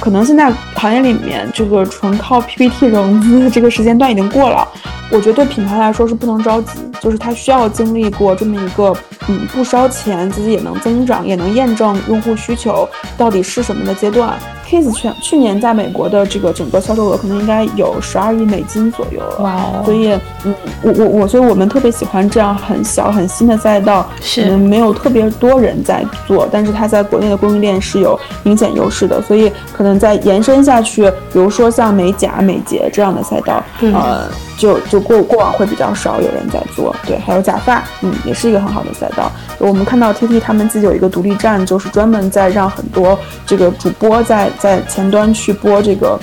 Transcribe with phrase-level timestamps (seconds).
[0.00, 4.66] 可能现在行业里面，这个纯靠 PPT 融资这个时间段已经过了。
[5.10, 8.96] 我觉得对品牌来说是不能着急，就是它需要经历过这么一个，
[9.28, 14.38] 嗯，不烧钱，自己也能增长，也能验证用户需求到底是什么的阶段。
[14.68, 19.82] Kiss 去去年在美国的这个整个销售额可能应该有十二亿美金左右了。
[19.84, 20.12] 所以，
[20.44, 34.28] 嗯，我我我，所以我们特别喜欢这样很小很新的赛道，是可能没有特别多人在做，但是它在国内的供应链是有明显优势的，所以可能在延伸下去，比如说像美甲、美睫这样的赛道，呃。
[34.56, 39.30] 就就过过往会比较少有人在做，对，还有假发，嗯，也是一个很好的赛道。
[39.58, 46.18] 我们看到 T T 他们自己有一个独立站，就是专门在让很多这个主播在在前端去播这个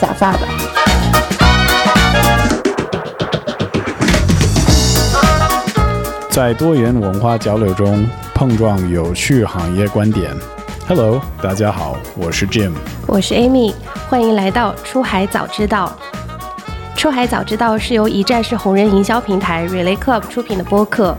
[0.00, 0.40] 假发的。
[6.30, 10.30] 在多元文化交流中碰撞有趣行业观点。
[10.86, 12.72] Hello，大家好，我是 Jim，
[13.06, 13.74] 我是 Amy，
[14.08, 15.92] 欢迎来到出海早知道。
[16.98, 21.16] 出海早知道是由一站式红人营销平台 Relay Club 出品的播客。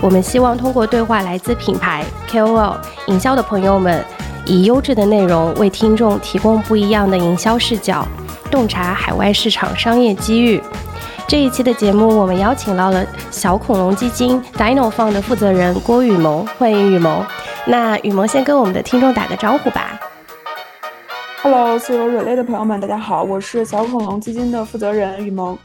[0.00, 2.74] 我们希望通过对话来自品牌 KOL、
[3.06, 4.04] 营销的朋友们，
[4.44, 8.04] 以优质的内容为听众提供不一样的营销视角，
[8.50, 10.60] 洞察海外市场商业机遇。
[11.28, 17.24] 这一期的节目，我们邀请到了小恐龙基金 Dino Fund 的负责人郭雨萌，欢迎雨萌。
[17.64, 20.00] 那雨萌先跟我们的听众打个招呼吧。
[21.42, 25.58] Hello，所有 Relay 的朋友们，大家好，我是小恐龙基金的负责人于萌。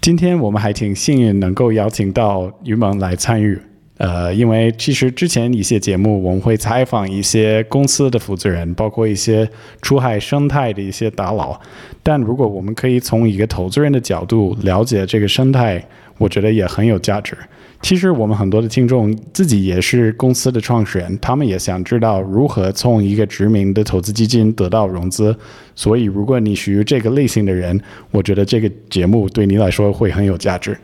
[0.00, 3.56] 今天我们还挺幸运能够邀请到于萌来参与，
[3.98, 9.48] 呃，因为其实之前一些节目我们会采访一些公司的负责人，包括一些
[9.80, 11.56] 出海生态的一些大佬，
[12.02, 15.80] 但如果我们可以从一个投资人的角度了解这个生态，
[16.18, 17.38] 我觉得也很有价值。
[17.82, 25.34] 其实我们很多的听众自己也是公司的创始人，他们也想知道如何从一个知名的投资基金得到融资。
[25.74, 30.78] 所以，如果你属于这个类型的人，我觉得这个节目对你来说会很有价值。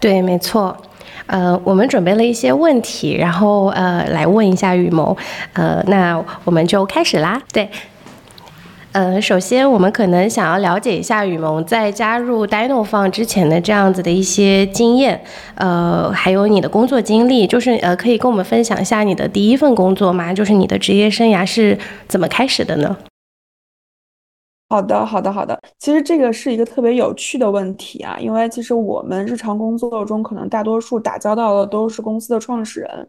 [0.00, 0.76] 对，没错。
[1.26, 5.16] 呃，我们准备了一些问题，然后呃来问一下雨萌。
[5.52, 7.40] 呃，那我们就开始啦。
[7.52, 7.68] 对。
[8.98, 15.22] 嗯，首先我们可能想要了解一下雨萌在加入 Dino f u n 之前的这样子的一些经验，
[15.54, 20.34] 呃，还有你的工作经历，就是呃，可以跟我们分享一下你的第一份工作吗？
[20.34, 21.78] 就是你的职业生涯是
[22.08, 22.96] 怎么开始的呢？
[24.68, 25.56] 好的，好的，好的。
[25.78, 33.08] 其实这个是一个特别有趣的问题啊，因为其实我们日常工作中可能大多数打交道的都是公司的创始人，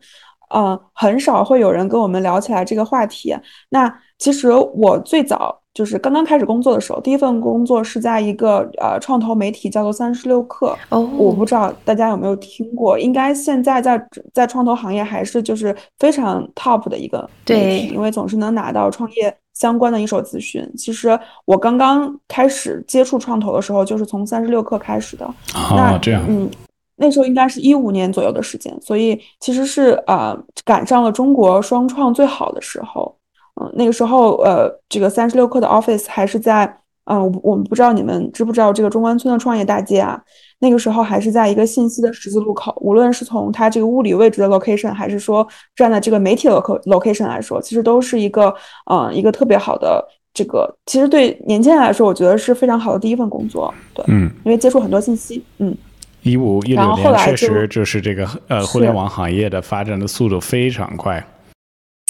[0.53, 3.35] 嗯，很少会有人跟我们聊起来这个话题。
[3.69, 5.59] 那其实我最早。
[5.74, 10.75] 就是刚刚开始工作的时候，第一份工作是在一个呃创投媒体，叫做三十六氪。
[10.90, 14.03] 哦，我不知道大家有没有听过，应该现在在
[14.34, 20.68] 在创投行业还是就是非常 top 的一个媒体，因为总是能拿到创业相关的一手资讯。
[20.75, 25.25] 其实我刚刚开始接触创投的时候，就是从三十六氪开始的。
[25.53, 26.24] 啊，这样。
[26.28, 26.50] 嗯，
[26.97, 33.16] 那时候应该是一五年左右的时间，所以其实是呃赶上了中国双创最好的时候。
[33.59, 36.65] 嗯，那个时候，呃，这个三十六氪的 office 还是在，
[37.05, 40.21] 嗯，我我们不知道你们知不知道这个中关村的创业大街啊？
[40.59, 42.73] 那个时候还是在一个信息的十字路口。
[42.81, 46.53] 无论是从它这个物理位置的 location，还是说站在这个媒体的
[46.85, 48.53] location 来说，其实都是一个，
[48.91, 50.69] 嗯，一个特别好的这个。
[50.85, 53.73] 其实对年轻人来说，我觉得是非常好的第一份工作。
[53.93, 55.43] 对，嗯，因为接触很多信息。
[55.59, 55.75] 嗯，
[56.23, 61.25] 一五一六年确实就是这个呃互联网行业的发展的速度非常快。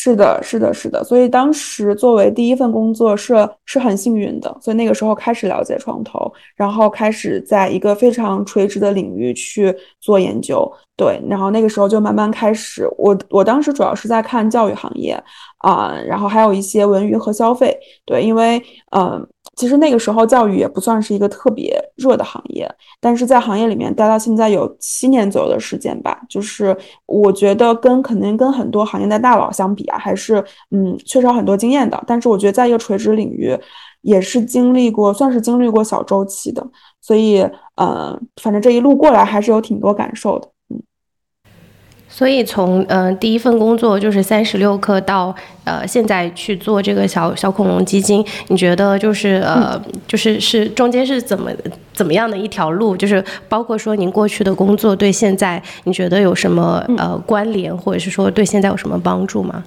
[0.01, 15.21] 是的，是的，是的，所以当时作为第一份工作是是很幸运的，所以那个时候开始了解创投，然后开始在一个非常垂直的领域去做研究，对，然后那个时候就慢慢开始，我我当时主要是在看教育行业
[15.57, 18.57] 啊，然后还有一些文娱和消费，对，因为
[18.95, 19.27] 嗯。
[19.59, 22.66] 其实那个时候教育也不算是一个特别热的行业，
[23.02, 26.73] 但是在行业里面待到现在有七年左右的时间吧，就是
[27.06, 30.41] 我觉得跟肯定跟很多行业的大佬相比啊，还是
[30.72, 32.02] 嗯缺少很多经验的。
[32.08, 33.53] 但是我觉得在一个垂直领域，
[34.00, 36.66] 也是经历过算是经历过小周期的，
[37.02, 37.46] 所以
[37.76, 40.50] 呃，反正这一路过来还是有挺多感受的。
[42.19, 45.33] 所以从呃第一份工作就是三十六氪到
[45.63, 51.49] 呃现在去做这个小小恐龙基金，你觉得就是呃就是是中间是怎么
[51.93, 52.97] 怎么样的一条路？
[52.97, 59.63] 就是包括说您过去的工作对现在你觉得有什么呃关联，或者是说对现在有什么帮助吗？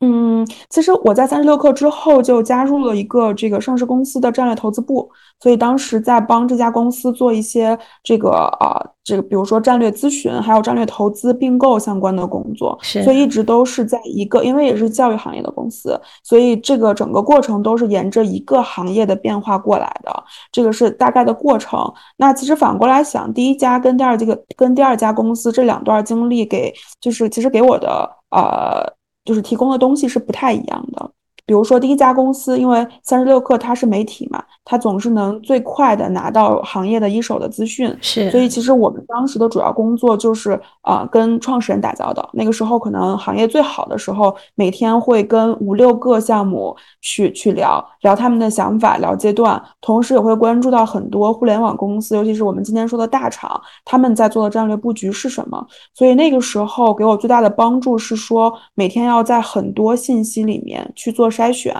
[0.00, 5.10] 嗯，其实我在三十六氪之后就加入了一个这个上市公司的战略投资部，
[5.40, 8.28] 所以当时在帮这家公司做一些这个
[8.60, 12.78] 啊，这个比如说战略咨询，还有战略投资并购相关的工作。
[12.82, 20.24] 是，所以一直都是在一个，因为也是教育行业的公司，所以这个整个过程都是沿着一个行业的变化过来的。
[20.52, 21.90] 这个是大概的过程。
[22.18, 26.70] 那其实反过来想，第一家跟第二这个跟第二家公司这两段经历给，
[27.00, 28.94] 就是其实给我的呃。
[29.26, 31.12] 就是提供的东西是不太一样的。
[31.46, 38.28] 比如说，第一家公司，因为三十六氪它是媒体嘛，它总是能最快的拿到行业的一手的资讯，是。
[38.32, 42.28] 所以其实我们当时的主要工作就是啊，跟创始人打交道。
[42.32, 55.64] 那个时候可能行业最好的时候，每天会跟五六个项目去去聊聊他们的想法，聊阶段，同时也会关注到很多互联网公司，尤其是我们今天说的大厂，他们在做的战略布局是什么。
[55.94, 61.30] 所以那个时候给我最大的帮助是说，每天要在很多信息里面去做。
[61.36, 61.74] 筛选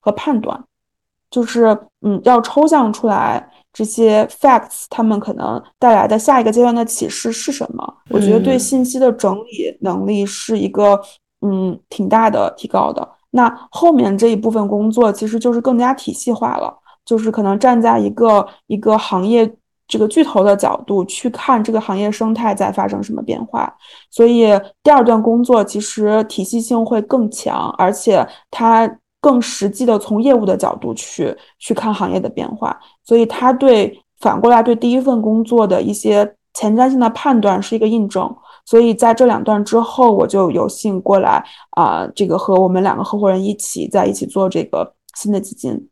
[0.00, 0.64] 和判断，
[1.30, 7.94] 就是嗯，要抽象出来这些 facts，他们可能带来的下一个阶段的启示是什么？
[8.10, 11.00] 我觉得对信息的整理能力是一个
[11.40, 13.06] 嗯挺大的提高的。
[13.32, 19.46] 那后面这一部分工作其实就是更加体系化了，就是可能站在一个一个行业
[19.90, 23.70] 这个巨头的角度去看这个行业生态在发生什么变化。
[24.10, 24.46] 所以
[24.82, 28.90] 第二段工作其实体系性会更强，而且它。
[29.22, 38.34] 更实际的从业务的角度去去看行业的变化，所以他对反过来对第一份工作的一些前瞻性的判断是一个印证。
[38.64, 45.86] 所以在这两段之后，我就有幸过来啊，这个和我们两个合伙人一起在一起做这个新的基金。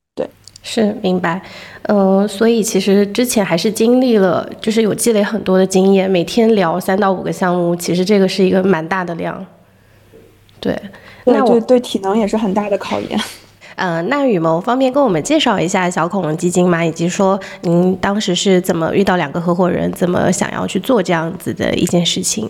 [0.75, 1.41] 对，是明白。
[1.85, 9.45] 嗯，所以其实之前还是经历了，就是有积累很多的经验，每天聊三到五个项目，其实这个是一个蛮大的量。
[10.61, 10.79] 对。
[11.25, 13.21] 那对对体能也是很大的考验。
[13.77, 16.83] 呃，那雨萌方便跟我们介绍一下小恐龙基金吗？
[16.85, 22.49] 以及说您当时是怎么遇到两个合伙人，怎么想要去做这样子的一件事情？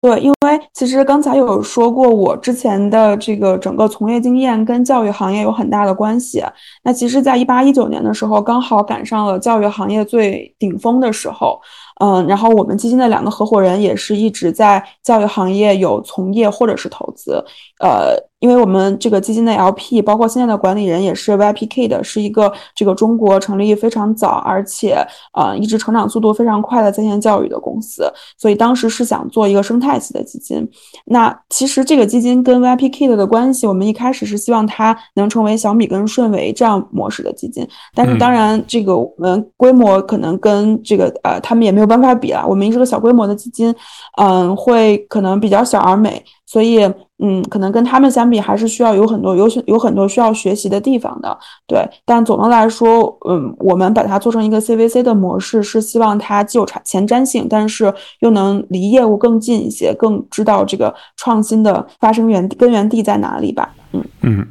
[0.00, 0.41] 对，因为
[0.72, 6.42] 其实刚才有说过，我之前的这个整个从业经验跟教育行业有很大的关系。
[6.82, 11.60] 那其实，在一八一九年的时候，刚好赶上了教育行业最顶峰的时候。
[12.00, 17.44] 嗯，然后我们基金的两个合伙人也是一直在教育行业有从业或者是投资，
[17.82, 18.32] 呃。
[18.42, 24.96] 因为我们这个基金的 LP，包括现在的管理人也是 VIPK 的，是一个这个中国成立非常早，而且
[25.32, 30.68] 呃一直成长速度非常快的在线教育的公司，所以当时是想做一个生态系的基金。
[31.04, 37.64] 那其实这个基金跟 VIPK 的关系，我们一开始是希望它能成为小米跟顺为这样模式的基金，
[37.94, 43.72] 但是当然这个我们规模可能跟这个呃他们也没有办法比了，我们是个小规模的基金，
[44.20, 46.20] 嗯，会可能比较小而美。
[46.52, 46.82] 所以，
[47.18, 51.82] 嗯，可能跟他们相比，还是需要有很多有有很多需要学习的地方的，对。
[52.04, 57.90] 但总的来说，嗯，我们把它做成一个 CVC 的模式，是希望它既有前前瞻性，但是
[58.20, 63.74] 又能离业务更近一些，更知道这个创新的发生源根源地在哪里吧。
[63.92, 64.46] 嗯嗯，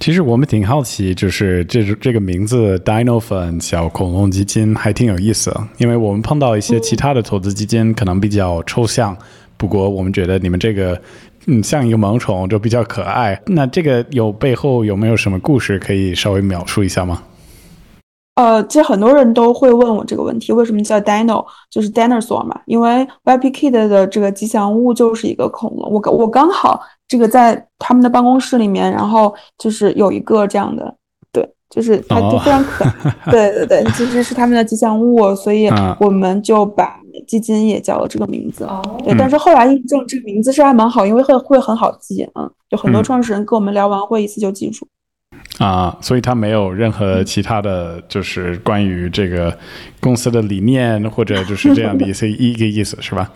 [0.00, 9.16] 其实我们挺好奇，就是这这个名字 Dino Fund 小恐龙基金还挺有意思，因为我们碰到一些其他的投资基金，可能比较抽象。
[9.56, 11.00] 不过我们觉得你们这个，
[11.46, 13.40] 嗯，像一个萌宠，就比较可爱。
[13.46, 17.22] 那这个有背后有没有什么故事可以稍微描述一下吗？
[18.34, 22.60] 呃，其实很多人都会问我这个问题，为什么叫 Dino，就是 Dinosaur 嘛？
[22.66, 25.90] 因为 YPKid 的这个吉祥物就是一个恐龙。
[25.90, 30.94] 我我刚好这个在他们的办公室里面，然后就是有一个这样的，
[31.32, 33.30] 对，就是它就非常可爱。
[33.30, 37.00] 对对对， 其实是他们的吉祥物，所以我们就把。
[37.26, 38.68] 基金也叫了这个名字，
[39.04, 44.86] 对，但是后来印证这个名字是还蛮好，因为会会很好记啊，就很多创始人跟我们聊完会一次就记住。
[45.58, 49.56] 啊，所以他没有任何其他的就是关于这个
[50.00, 53.30] 公司的理念或者就是这样的一些一个意思是吧？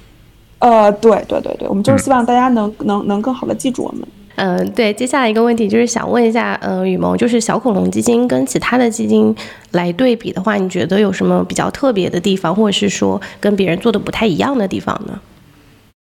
[0.60, 4.06] 呃，对对对对，我们就是希望大家能能能更好的记住我们。
[4.36, 9.34] 嗯，对，接下来一个问题就是想问一下，嗯，雨萌，就是小恐龙基金跟其他的基金
[9.70, 15.20] 来对比的话，你觉得有什么比较特别的地方，或者是说跟别人做的不太一样的地方呢？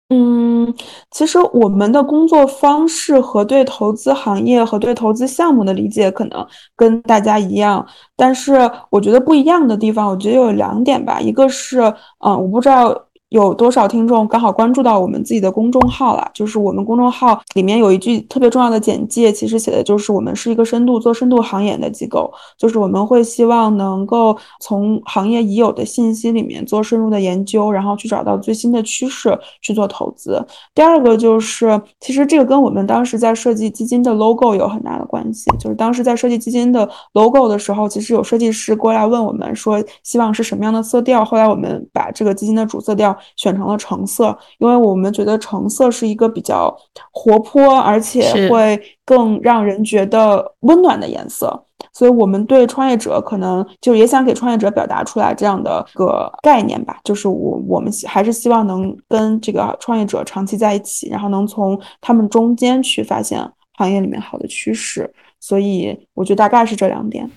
[0.09, 0.73] 嗯，
[1.11, 11.79] 其实我们的工作方式和对投资行业和对投资项目的理解可能跟大家一样，但是我觉得不一样的地方，我觉得有两点吧，一个是，
[12.25, 13.05] 嗯，我不知道。
[13.29, 16.29] 有多少听众刚好关注到我们自己的公众号了？
[16.33, 30.41] 就是我们公众号里面有一句特别重要的简介，其实写的就是我们是一个深度做深度行研的机构，就是我们会希望能够从行业已有的信息里面做深入的研究，然后去找到最新的趋势去做投资。
[30.73, 43.13] 第二个就是，其实这个跟我们当时在设计基金的 logo 有很大的关系，就是当时在设计基金的 logo 的时候，其实有设计师过来问我们说希望是什么样的色调，后来我们把这个基金的主色调。
[43.35, 46.75] 选成了橙色，因为我们觉得橙色是一个比较
[47.11, 63.39] 活泼，而且会更让人觉得温暖的颜色，所以我们对创业者可能就也想给创业者表达出来这样的个概念吧，就是我我们还是希望能跟这个创业者长期在一起，然后能从他们中间去发现
[63.77, 67.29] 行业里面好的趋势，所以我觉得大概是这两点。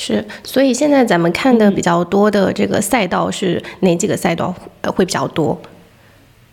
[0.00, 4.54] 是，所以现在咱们看的比较多的这个赛道是哪几个赛道
[4.94, 5.60] 会比较多？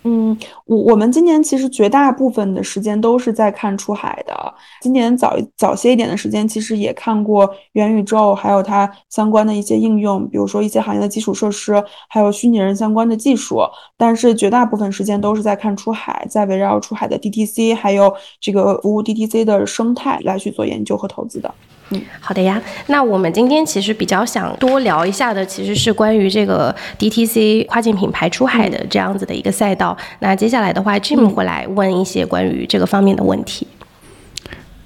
[0.04, 4.54] 嗯，我我们今年其实绝大部分的时间都是在看出海的。
[4.82, 13.62] 今年早早些一点的时间，其实也看过元宇宙，还有它相关的一些应用，比如说一些行业的基础设施，还有虚拟人相关的技术。
[13.96, 21.54] 但是绝大部分时间都是在看出海，在围绕出海的 DTC，还有这个服务 DTC 的生态来去做研究和投资的。
[21.92, 22.60] 嗯，好的呀。
[22.88, 29.96] 那我们今天其实比较想多聊一下的，其实是关于这个 DTC 跨境品牌出海的这样子的一个赛道。
[30.20, 33.68] 那接下来的话，Jim 会来问一些关于这个方面的问题。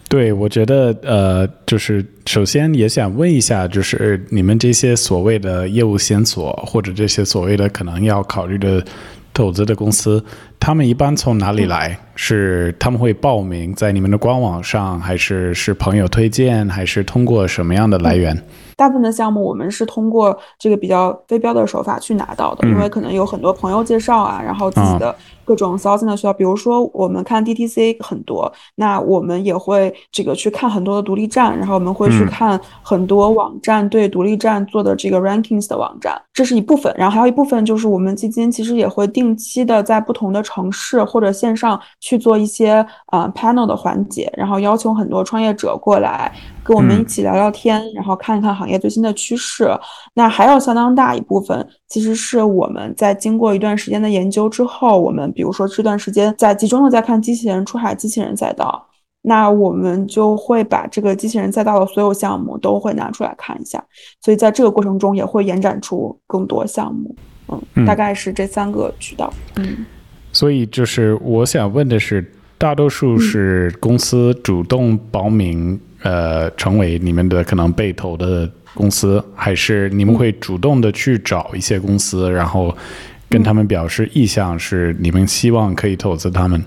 [0.07, 8.83] 对，我觉得呃，就是首先也想问一下，就是你们这些所谓的业务线索，或者这些所谓的可能要考虑的。
[9.31, 10.21] 投资的公司，
[10.59, 11.97] 他们一般从哪里来？
[12.13, 18.35] 是他们会报名在你们的官网上，还是是朋友推荐，还是通过什么样的来源？
[18.75, 25.15] 大部分的项目我们是通过这个比较非标的手法去拿到的，因为可能有很多朋友介绍啊，然后自己的
[25.49, 46.31] 各种 s o u s 的需要，比如说我们看 DTC 很多，那我们也会这个去看很多的独立站，然后我们会去看很多网站对独立站做的这个 rankings 的网站，这是一部分，然后还有一部分就是我们基金其实也会定期的在不同的城市或者线上去做一些啊 panel 的环节，然后邀请很多创业者过来。
[46.61, 49.67] 跟我们一起聊聊天，然后看一看行业最新的趋势。
[50.13, 58.87] 那还有相当大一部分，其实是我们在经过一段时间的研究之后，我们比如说这段时间在集中的在看机器人出海机器人赛道，
[59.23, 63.83] 那我们就会把这个机器人赛道的所有项目都会拿出来看一下。
[64.21, 67.15] 所以在这个过程中也会延展出更多项目。
[67.75, 69.33] 嗯，大概是这三个渠道。
[69.55, 69.85] 嗯，
[70.31, 75.79] 所以就是我想问的是，大多数是公司主动报名。
[76.01, 82.73] 呃，成为你们的可能被投的公司，还是你们会主动的去找一些公司，然后
[83.27, 86.63] 跟他们表示意向，是你们希望可以投资他们？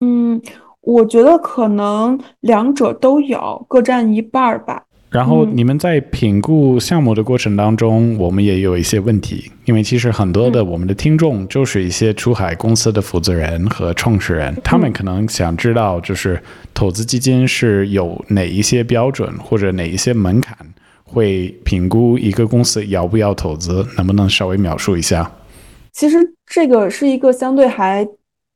[0.00, 0.42] 嗯，
[0.80, 4.82] 我觉得可能两者都有，各占一半儿吧。
[5.10, 16.38] 然后你们在评估项目的过程当中，我们也有一些问题，因为其实很多的我们的听众就是一些出海公司的负责人和创始人，他们可能想知道，就是
[16.74, 20.54] 投资基金是有哪一些标准或者哪一些门槛，
[21.08, 25.28] 会评估一个公司要不要投资，能不能稍微描述一下？
[25.92, 28.06] 其实这个是一个相对还。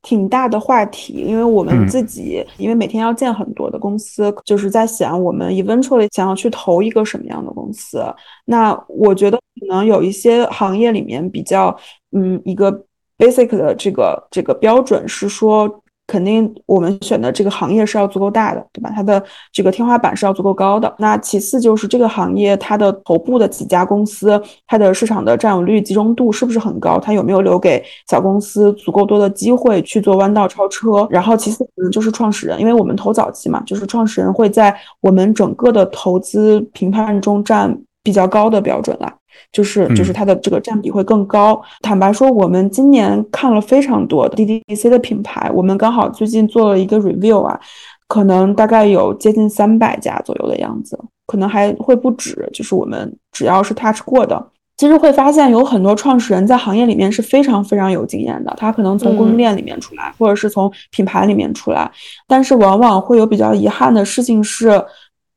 [0.05, 8.03] 挺大的话题，因为我们自己，因为每天要见很多的公司，就是在想我们 eventually 想要去投一个什么样的公司。
[8.43, 11.73] 那我觉得可能有一些行业里面比较，
[12.11, 12.69] 嗯，一个
[13.17, 15.82] basic 的这个这个标准是说。
[16.05, 18.91] 肯定，我们选的这个行业是要足够大的，对吧？
[18.93, 20.93] 它的这个天花板是要足够高的。
[20.99, 26.99] 那其次就是这个行业它的头部的几家公司，它的市场的占有率、集中度是不是很高？
[26.99, 31.07] 它有没有留给小公司足够多的机会去做弯道超车？
[31.09, 39.09] 然后其次可能就是创始人，因为我们投早期嘛，就是创始人会在我们整个的投资评判中占比较高的标准了。
[39.51, 41.61] 就是就是它的这个占比会更高。
[41.81, 47.59] 坦白说，我们今年看了非常多 DDC 的品牌，我们刚好最近做了一个 review 啊，
[48.07, 52.49] 可能大概有接近三百家左右的样子，可能还会不止。
[52.53, 54.47] 就是我们只要是 touch 过的，
[54.77, 61.91] 其实会发现有很多创始人在行业里面是非常非常有经验的，他可能从供应链里面出来，或者是从品牌里面出来，
[62.27, 64.83] 但是往往会有比较遗憾的事情是。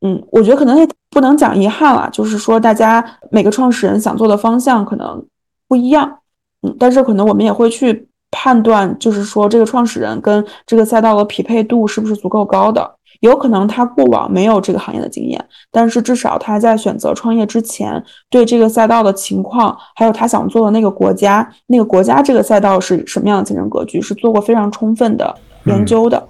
[0.02, 5.24] 嗯，我觉得可能也不能讲遗憾了，就是说大家每个创始人想做的方向可能
[5.66, 6.18] 不一样，
[6.62, 12.94] 嗯，但是可能我们也会去判断，就是说这个创始人跟这个赛道的匹配度是不是足够高的。
[13.20, 25.34] 有可能他过往没有这个行业的经验，但是至少他在选择创业之前，对这个赛道的情况，还有他想做的那个国家，那个国家这个赛道是什么样的竞争格局，是做过非常充分的
[25.64, 26.22] 研究的。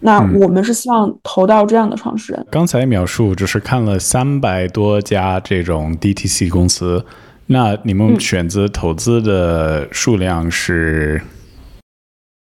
[0.00, 2.46] 那我们是希望投到这样的创始人。
[2.50, 7.04] 刚才描述就是看了三百多家这种 DTC 公司，
[7.46, 11.20] 那你们选择投资的数量是？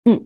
[0.10, 0.26] 嗯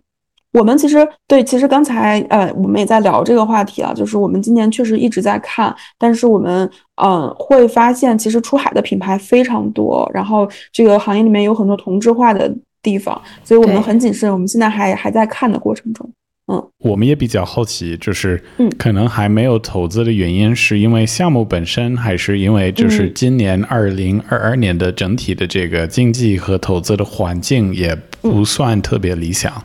[0.53, 16.09] 我们其实对，其实刚才呃，我们也在聊这个话题啊，就是我们今年确实一直在看，但是我们嗯会发现，其实出海的品牌非常多，然后这个行业里面有很多同质化的地方，所以我们很谨慎，我们现在还还在看的过程中。
[16.49, 29.61] 嗯，我们也比较好奇，就是嗯，可能还没有投资的原因，是因为项目本身，还是因为就是今年二零二二年的整体的这个经济和投资的环境也不算特别理想。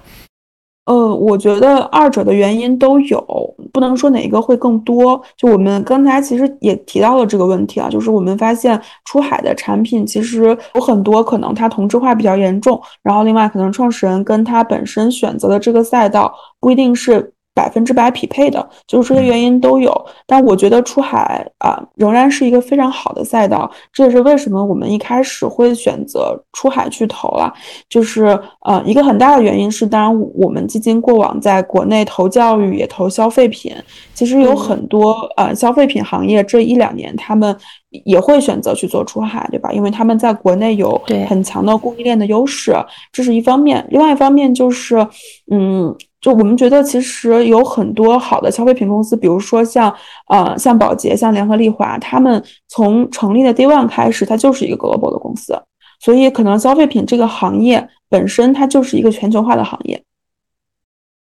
[0.85, 3.25] 呃，我觉得二者的原因都有，
[3.73, 5.21] 不能说哪一个会更多。
[5.37, 17.33] 就我们刚才其实也提到了这个问题啊，就是我们发现出海的产品其实有很多可能它同质化比较严重，然后另外可能创始人跟他本身选择的这个赛道不一定是。
[17.55, 19.93] 百分之百匹配的，就是这些原因都有。
[20.27, 23.71] 但我觉得出海啊，仍然是一个非常好的赛道。
[23.93, 27.53] 这也是为什么我们一开始会选择出海去投了。
[27.89, 33.75] 就是呃，一个很大的原因是，当然我们基金过往在国内投教育也投消费品，
[34.15, 37.55] 其实有很多呃消费品行业这一两年他们
[37.91, 39.71] 也会选择去做出海，对吧？
[39.73, 42.75] 因为他们在国内有很强的供应链的优势，
[43.13, 43.87] 这是一方面。
[43.91, 45.07] 另外一方面就是，
[45.51, 45.95] 嗯。
[46.23, 49.93] 就我们觉得，其实有很多好的消费品公司，比如说像
[50.29, 55.61] 呃像宝洁、像联合利华，他们从成立的 Day One 开始，它就是一个 global 的公司，
[55.99, 60.01] 所以可能消费品这个行业本身它就是一个全球化的行业，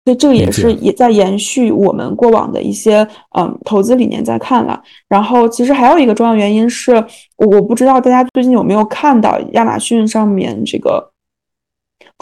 [0.04, 4.84] 所以这个也是也在延续我们过往的一些嗯投资理念在看了。
[5.08, 6.92] 然后其实还有一个重要原因是，
[7.38, 11.13] 我不知道大家最近有没有看到亚马逊上面这个。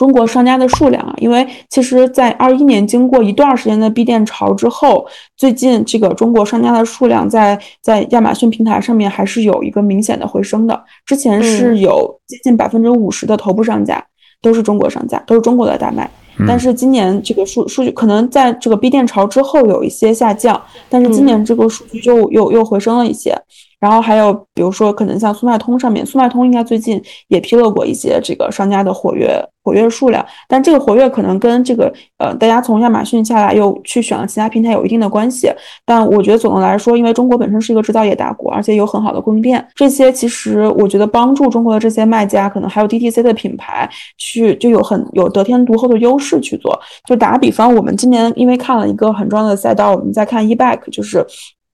[0.01, 5.05] 中国商家的数量啊，因为其实，在二一年经过一段时间的闭店潮之后，
[5.38, 10.84] 最近这个中国商家的数量在在亚马逊平台上面还是有一个明显的回升的。
[11.05, 14.03] 之前是有接近百分之五十的头部商家
[14.41, 16.10] 都是中国商家，都是中国的大卖。
[16.48, 23.39] 但是今年这个数数据可能在这个闭店潮之后有一些下降，但是今年这个数据就又又回升了一些。
[23.82, 35.51] 然后还有，比如说，可能像速卖通上面，速卖通应该最近也披露过一些这个商家的活跃活跃数量，但这个活跃可能跟这个呃，大家从亚马逊下来又去选了其他平台有一定的关系。
[35.84, 46.79] 但我觉得总的来说，因为中国本身是一个制造业大国，而且有很好的供应链，这些其实我觉得帮助中国的这些卖家，可能还有 DTC 的品牌去就有很有得天独厚的优势去做。
[47.08, 51.25] 就打个比方，我们今年因为看了一个很重要的赛道，我们在看 eBack，就是。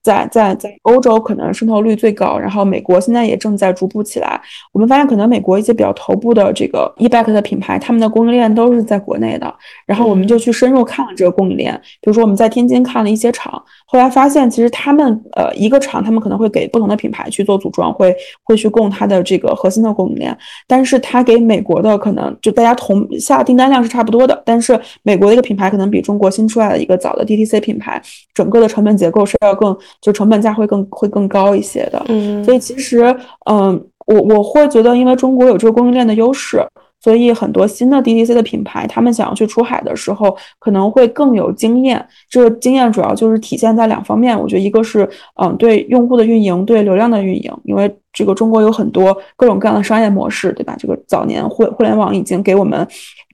[0.07, 4.39] 在在在欧洲可能渗透率最高，然后美国现在也正在逐步起来。
[4.71, 9.53] 我们发现可能美国一些比较头部的这个 eBack 的品牌，他们的供应链都是在国内的。
[9.85, 18.15] 然后我们就去深入看了这个供应链，比如说我们在天津看了一些厂，后来发现其实他们呃一个厂他们可能会给不同的品牌去做组装，会
[18.45, 20.37] 会去供它的这个核心的供应链。
[20.67, 28.01] 但是它给美国的可能就大家同下订单量是差不多的，但是美国的一个品牌可能比中国新出来的一个早的 DTC 品牌，
[28.33, 29.77] 整个的成本结构是要更。
[30.01, 33.03] 就成本价会更会更高一些的，嗯，所以其实，
[33.49, 36.63] 嗯，我我会觉得，因为中国有这个供应链的优势，
[36.99, 42.05] 所以很多新的 DTC 的品牌，他们想要去出海的时候，可能会更有经验。
[42.29, 45.07] 这个经验主要就是体现在两方面，我觉得一个是，
[45.41, 50.75] 嗯，对用户的运营，对流量的运营，因为这个中国有很多各种各样的商业模式，对吧？
[50.77, 52.87] 这个早年互互联网已经给我们。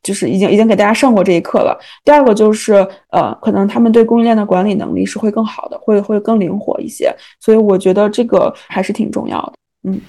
[0.04, 1.76] 就是已经已经给大家上过这一课了。
[2.04, 2.74] 第二个就是，
[3.10, 7.12] 呃，可能他们对供应链的管理能力是会更好的，会会更灵活一些。
[7.40, 9.54] 所以我觉得这个还是挺重要的。
[9.90, 10.00] 嗯，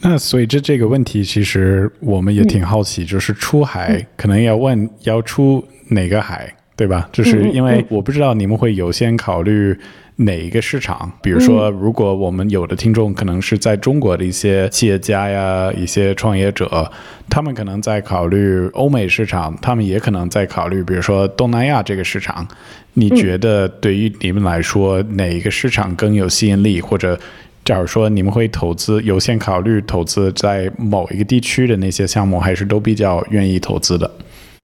[0.00, 7.08] 那所以这这个问题其实我们也挺好奇，就是出海可能要问要出哪个海，对吧？
[7.12, 9.78] 就是因为我不知道你们会优先考虑。
[10.16, 11.10] 哪一个市场？
[11.20, 16.90] 比如说，如果我们有的听众可能是在中国的一些企业家呀、一些创业者，
[17.28, 22.46] 他们可能在考虑欧美市场，他们也可能在考虑，比如说东南亚这个市场。
[22.92, 26.80] 你觉得对于你们来说，哪一个市场更有吸引力？
[26.80, 27.18] 或者，
[27.64, 34.08] 假如说你们会投资，优先考虑投资在某一个地区的那些项目，还是都比较愿意投资的？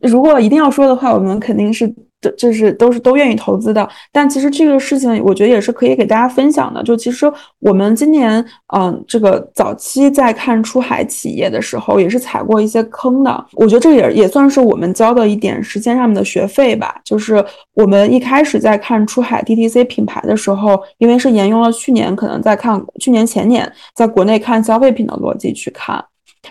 [0.08, 1.92] 如果一定要说的话，我们肯定是。
[2.20, 3.88] 这这是都是都愿意投资的。
[4.12, 6.82] 但其实这个事情，我觉得也是可以给大家分享的。
[6.82, 7.30] 就其实
[7.60, 13.46] 我们今年，嗯，这个早期在看出海企业的时候，也是踩过一些坑的。
[13.52, 17.00] 我觉得这也也算是我们交的一点时间上面的学费吧。
[17.04, 26.04] 就是我们一开始在看出海 DTC 品牌的时候，因为是沿用了去年可能在看去年前年在国内看消费品的逻辑去看。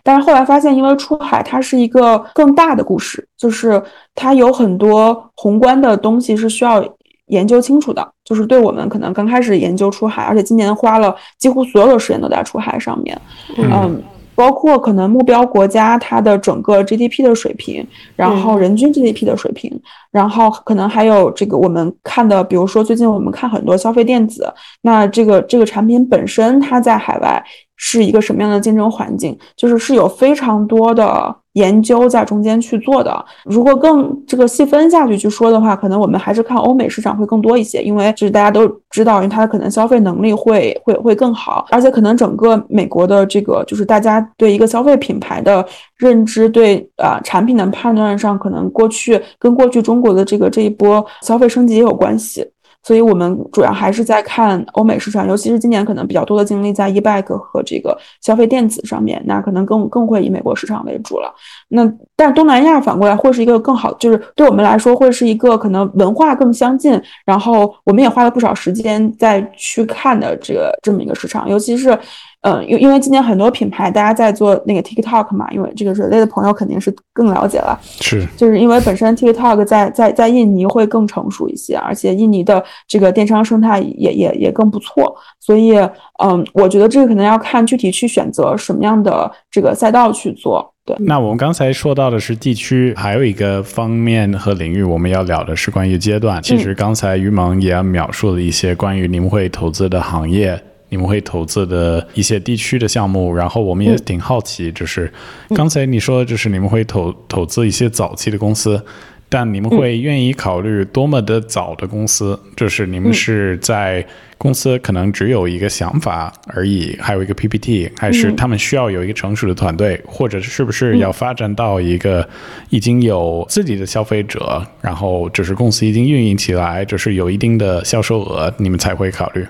[0.04, 3.82] 但是后来发现，因为出海它是一个更大的故事，就是
[4.16, 6.84] 它有很多宏观的东西是需要
[7.28, 8.08] 研究清楚的。
[8.24, 13.20] 就是对我们可能刚开始研究出海，而且今年花了几乎所有的时间都在出海上面，
[13.58, 14.00] 嗯，
[14.36, 17.84] 包括可能目标国家它的整个 GDP 的水平，
[18.16, 27.44] 然后人均 GDP 的水平，然后可能还有这个我们看的，比如说最近我们看很多消费电子，那这个这个产品本身它在海外。
[27.82, 29.36] 是一个什么样的竞争环境？
[29.56, 33.26] 就是是有非常多的研究在中间去做的。
[33.46, 45.66] 如果更这个细分下去去说的话，可能我们还是看欧美市场会更多一些，因为就是大家都知道，因为它可能消费能力会会会更好，而且可能整个美国的这个就是大家对一个消费品牌的
[45.96, 52.46] 认知，对啊产品的判断上，可能过去跟过去中国的这个这一波消费升级也有关系。
[52.84, 61.34] 所以我们主要还是在看欧美市场，尤其是今年可能比较多的精力在 eBay 和这个消费电子上面，那可能更更会以美国市场为主了。
[61.68, 71.98] 那但东南亚反过来会是一个更好，就是对我们来说会是一个可能文化更相近，然后我们也花了不少时间在去看的这个这么一个市场，尤其是。
[72.42, 77.78] 嗯，因因为今年很多品牌大家在做那个 TikTok 嘛，因为这个人类的朋友肯定是更了解了。
[77.84, 85.76] 是，就是因为本身 TikTok 在在在印尼会更成熟一些，而且印尼的这个电商生态也也也更不错，所以
[86.24, 90.74] 嗯，我觉得这个可能要看具体去选择什么样的这个赛道去做。
[90.86, 96.42] 对，那我们刚才说到的是地区，还有一个方面和领域我们要聊的是关于阶段。
[96.42, 100.58] 其实刚才于萌也描述了一些关于你们会投资的行业。
[100.90, 105.12] 你们会投资的一些地区的项目，然后我们也挺好奇，就是
[105.56, 108.84] 刚才你说，就是你们会投投资一些早期的公司，
[109.30, 112.40] 但你们会愿意考虑多么的早的公司？
[112.56, 114.06] 就是你们是在
[114.40, 122.28] 公司可能只有一个想法而已，还有一个 PPT，还是他们需要有一个成熟的团队，或者是不是要发展到一个
[122.70, 129.46] 已经有自己的消费者，然后就是公司已经运营起来，就是有一定的销售额，你们才会考虑？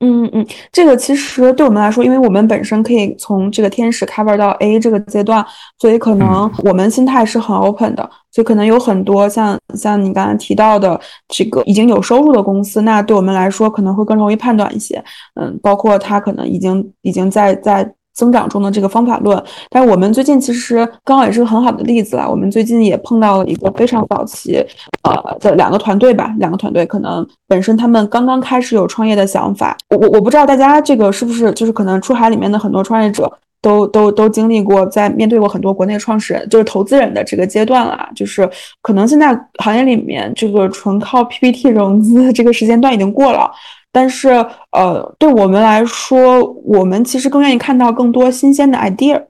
[0.00, 0.28] 嗯。
[0.32, 5.44] 嗯这个其实对我们来说，因为我们本身可以从这个天使 cover 到 A 这个阶段，
[5.78, 15.02] 所以可能我们心态是很 open 的，所以可能有很多像像你刚才提到的这个已经有收入的公司，那对我们来说可能会更容易判断一些。
[15.34, 17.92] 嗯，包括他可能已经已经在在。
[18.18, 22.28] 增长中的这个方法论，但是我们最近其实刚好也是个很好的例子啊。
[22.28, 24.56] 我们最近也碰到了一个非常早期，
[25.04, 29.76] 呃的两个团队吧，两个团队可能本身他们刚刚开始有创业的想法。
[29.90, 38.50] 我我我不知道大家这个是不是就是可能出海里面的很多创业者都都都经历过，在面对过很多国内创始人就是投资人的这个阶段了，就是
[38.82, 43.48] 可能现在行业里面这个纯靠 PPT 融资这个时间段已经过了。
[43.90, 44.28] 但是，
[44.72, 49.22] 呃，对我们来说，我们其实更愿意看到更多新鲜的 idea。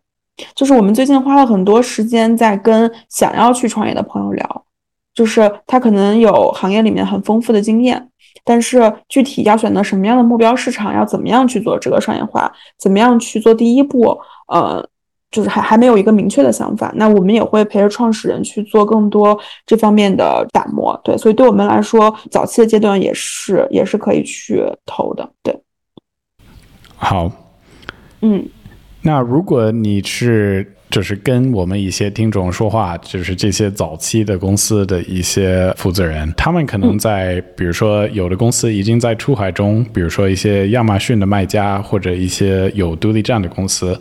[0.54, 4.64] 就是我们最近花了很多时间在跟想要去创业的朋友聊，
[5.14, 8.08] 就是他可能有行业里面很丰富的经验，
[8.44, 14.18] 但是具体要选择什么样的目标市场，要怎么样去做这个商业化，怎么样去做第一步，
[14.48, 14.88] 呃。
[15.30, 25.54] 就是还还没有一个明确的想法，那我们也会陪着创始人去做更多这方面的打磨，对，所以对我们来说，早期的阶段也是也是可以去投的，对。
[26.96, 27.30] 好，
[28.22, 28.42] 嗯，
[29.02, 44.00] 那如果你是就是跟我们一些听众说话，就是这些早期的公司的一些负责人，他们可能在比如说有的公司已经在出海中，比如说一些亚马逊的卖家或者一些有独立站的公司。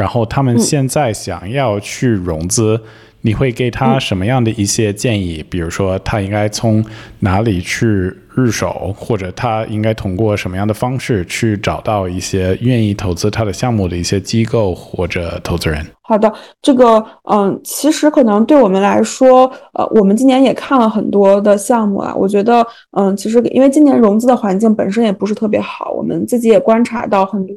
[0.00, 2.80] 然后他们现在想要去融资，
[3.20, 5.44] 你会给他什么样的一些建议？
[5.50, 6.82] 比如说他应该从
[7.18, 8.10] 哪里去
[8.40, 15.84] 入手，或者他应该通过什么样的方式去找到一些愿意投资他的项目的一些机构或者投资人？
[16.02, 22.12] 好的，这个嗯，其实可能对我们来说，呃，我们今年也看了很多的项目啊。
[22.16, 22.66] 我觉得，
[22.98, 27.54] 嗯，其实因为今年融资的环境本身也不是特别好，我们自己也观察到很多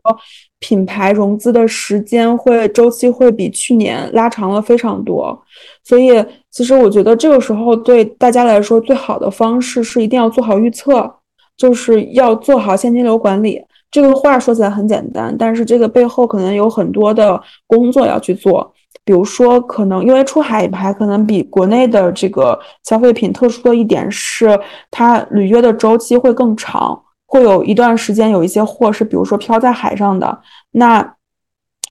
[0.60, 5.36] 品牌融资的时间会周期会比去年拉长了非常多。
[5.84, 11.14] 所以，其实我觉得这个时候对大家来说最好的方式是一定要做好预测，
[11.58, 13.62] 就是要做好现金流管理。
[13.92, 18.74] 这个话说起来很简单，但是这个背后可能有很多的工作要去做。
[19.04, 24.58] 比如说，可能因为出海牌可能比国内的这个消费品特殊的一点是，
[24.90, 30.40] 它履约的周期会更长，会有一段时间有一些货是，比如说漂在海上的，
[30.72, 31.16] 那。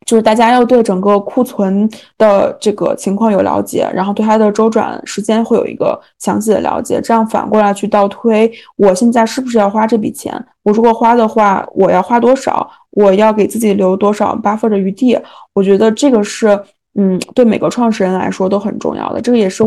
[0.04, 1.88] 就是大家要对整个库存
[2.18, 10.32] 的这个情况有了解，然后对它的周转时间会有一个详细的了解，这样反过来去倒推，我现在是不是要花这笔钱？
[10.62, 12.68] 我如果花的话，我要花多少？
[12.90, 15.18] 我要给自己留多少 buffer 的余地？
[15.54, 16.60] 我觉得这个是，
[16.94, 19.20] 嗯，对每个创始人来说都很重要的。
[19.20, 19.64] 这个也是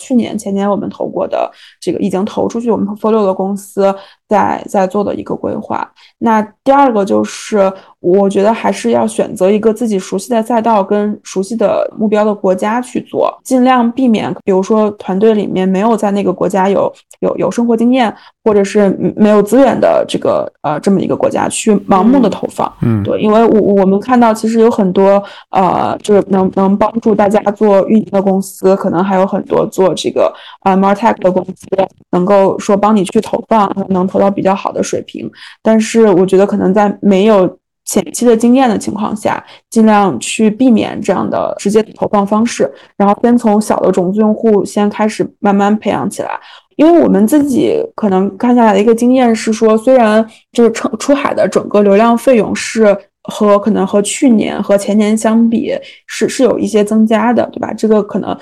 [0.00, 3.94] 去年、前年我们投过的这个已经投出去我们 portfolio 的公司
[4.28, 5.90] 在在做的一个规划。
[6.18, 7.72] 那第二个就是。
[8.00, 18.14] 我觉得还是要选择一个自己熟悉的赛道跟熟悉的目标的国家去做，尽量避免，比如说团队里面没有在那个国家有有有生活经验，
[18.44, 22.72] 或者是没有资源的这个呃这么一个国家去盲目的投放。
[22.82, 31.66] 嗯，对，因为我我们看到其实有很多呃就是能能帮助大家做运营的公司，可能还有很多做这个呃 martech 的公司，
[32.12, 35.30] 能够说帮你去投放，能投到比较好的水平。
[35.62, 46.38] 但是我觉得可能在没有前期的经验的情况下，尽量去避免这样的直接投放方式，然后先从小的种子用户先开始慢慢培养起来。
[46.76, 55.74] 因为我们自己可能看下来的一个经验是说，虽然就是出出海的整个流量费用是和可能和去年和前年相比
[56.06, 57.72] 是是有一些增加的，对吧？
[57.72, 58.38] 这个可能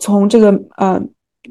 [0.00, 1.00] 从这个呃。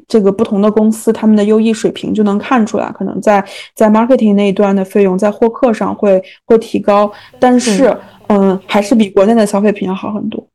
[0.06, 7.96] 这个不同的公司，他们的优异水平就能看出来，可能在在 marketing 那一端的费用在获客上会会提高，但是
[8.28, 10.46] 嗯，还是比国内的消费品要好很多。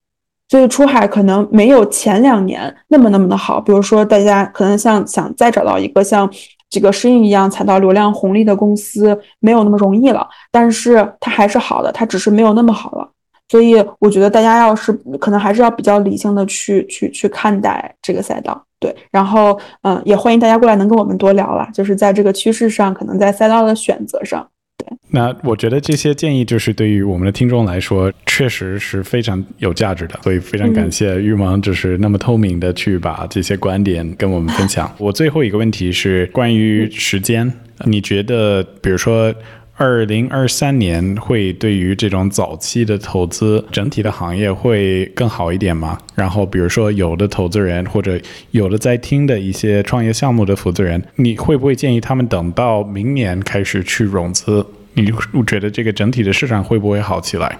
[0.49, 3.59] 所以出海可能没有前两年那么那么的好。
[3.59, 6.29] 比如说，大家可能像想再找到一个像
[6.69, 10.27] 这个适应一样踩到流量红利的公司，没有那么容易了。
[10.51, 13.09] 但是它还是好的，它只是没有那么好了。
[13.49, 18.63] 所以我觉得大家要是可能还是要比较理性的去去去看待这个赛道。
[18.83, 24.45] 对，然后嗯，也欢迎大家过来能跟我们多聊了，就是在这个趋势上，可能在赛道的选择上。
[24.77, 34.93] 对，那我觉得这些建议就是对于我们的听众来说，确实是非常有价值的，所以非常感谢玉芒，就是那么透明的去把这些观点跟我们分享。
[34.97, 37.49] 我最后一个问题是关于时间，
[37.85, 39.33] 你觉得，比如说。
[39.75, 45.97] 二零二三年会对于这种早期的投资，整体的行业会更好一点吗？
[46.13, 48.19] 然后，比如说有的投资人或者
[48.51, 54.63] 有的在听的一些创业项目的负责人，你会不会建议他们等到明年开始去融资？
[54.93, 55.11] 你
[55.47, 57.57] 觉得这个整体的市场会不会好起来？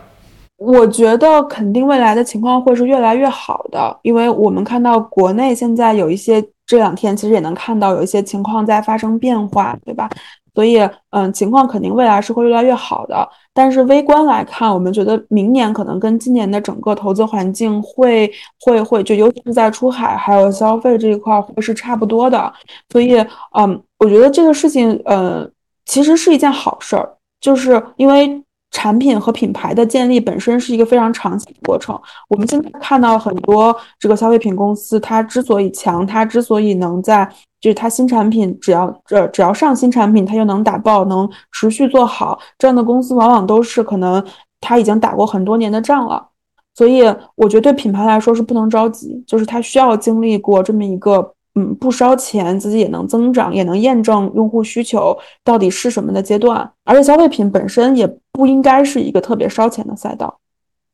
[0.58, 10.08] 我觉得肯定未来的情况会是越来越好的，因为我们看到国内现在有一些这两天其实也能看到有一些情况在发生变化，对吧？
[10.53, 13.27] 所以，嗯，情况肯定未来是会越来越好的。
[13.53, 22.51] 但是微观来看，我们觉得明年可能跟今年的整个投资环境会会会，就尤其是在出海还有消费这一块会是差不多的。
[22.89, 23.15] 所以，
[23.57, 25.49] 嗯，我觉得这个事情，嗯，
[25.85, 28.42] 其实是一件好事儿，就是因为。
[28.73, 31.97] 产品和品牌的建立本身是一个非常长期的过程。
[32.27, 37.23] 我们现在看到很多这个消费品公司，它之所以强，它之所以能在
[37.62, 44.21] 就是它新产品只要这只要上新产品，它就能打爆，能持续做好，这样的公司往往都是可能
[44.59, 46.27] 它已经打过很多年的仗了。
[46.75, 47.03] 所以
[47.36, 51.33] 我觉得对品牌来说是不能着急，就是它需要经历过这么一个。
[51.55, 56.67] 嗯，不烧钱，自己也能增长，也能验证用户需求到底是什么的阶段。
[56.83, 60.39] 而且消费品本身也不应该是一个特别烧钱的赛道，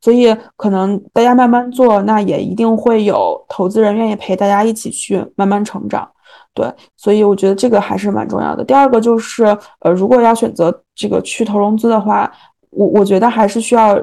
[0.02, 6.06] 所以可能大家慢慢做，那也一定会有投资人愿意陪大家一起去慢慢成长。
[6.54, 8.64] 对，所以我觉得这个还是蛮重要的。
[8.64, 9.46] 第二个就是，
[9.80, 12.30] 呃，如果要选择这个去投融资的话，
[12.72, 13.98] 我我觉得还是需要。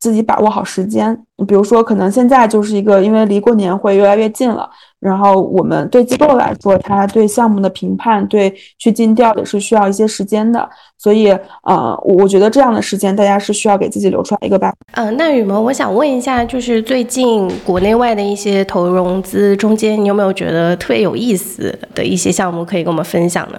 [0.00, 1.14] 自己把握好时间，
[1.46, 4.66] 比如说，可能现在就是一个，因为离过年会越来越近了，
[5.00, 11.30] 然后我们对机构来说，它对项目的评判、对去尽调也是需要一些时间的，所以，
[11.62, 14.72] 呃，我觉得这样的时间，大家是需要给自己留出来一个吧。
[14.92, 23.58] 嗯，那雨萌，我想问一下，就是最近国内外的一些投融资中间，你有没有觉得特别有意思的一些项目可以跟我们分享呢？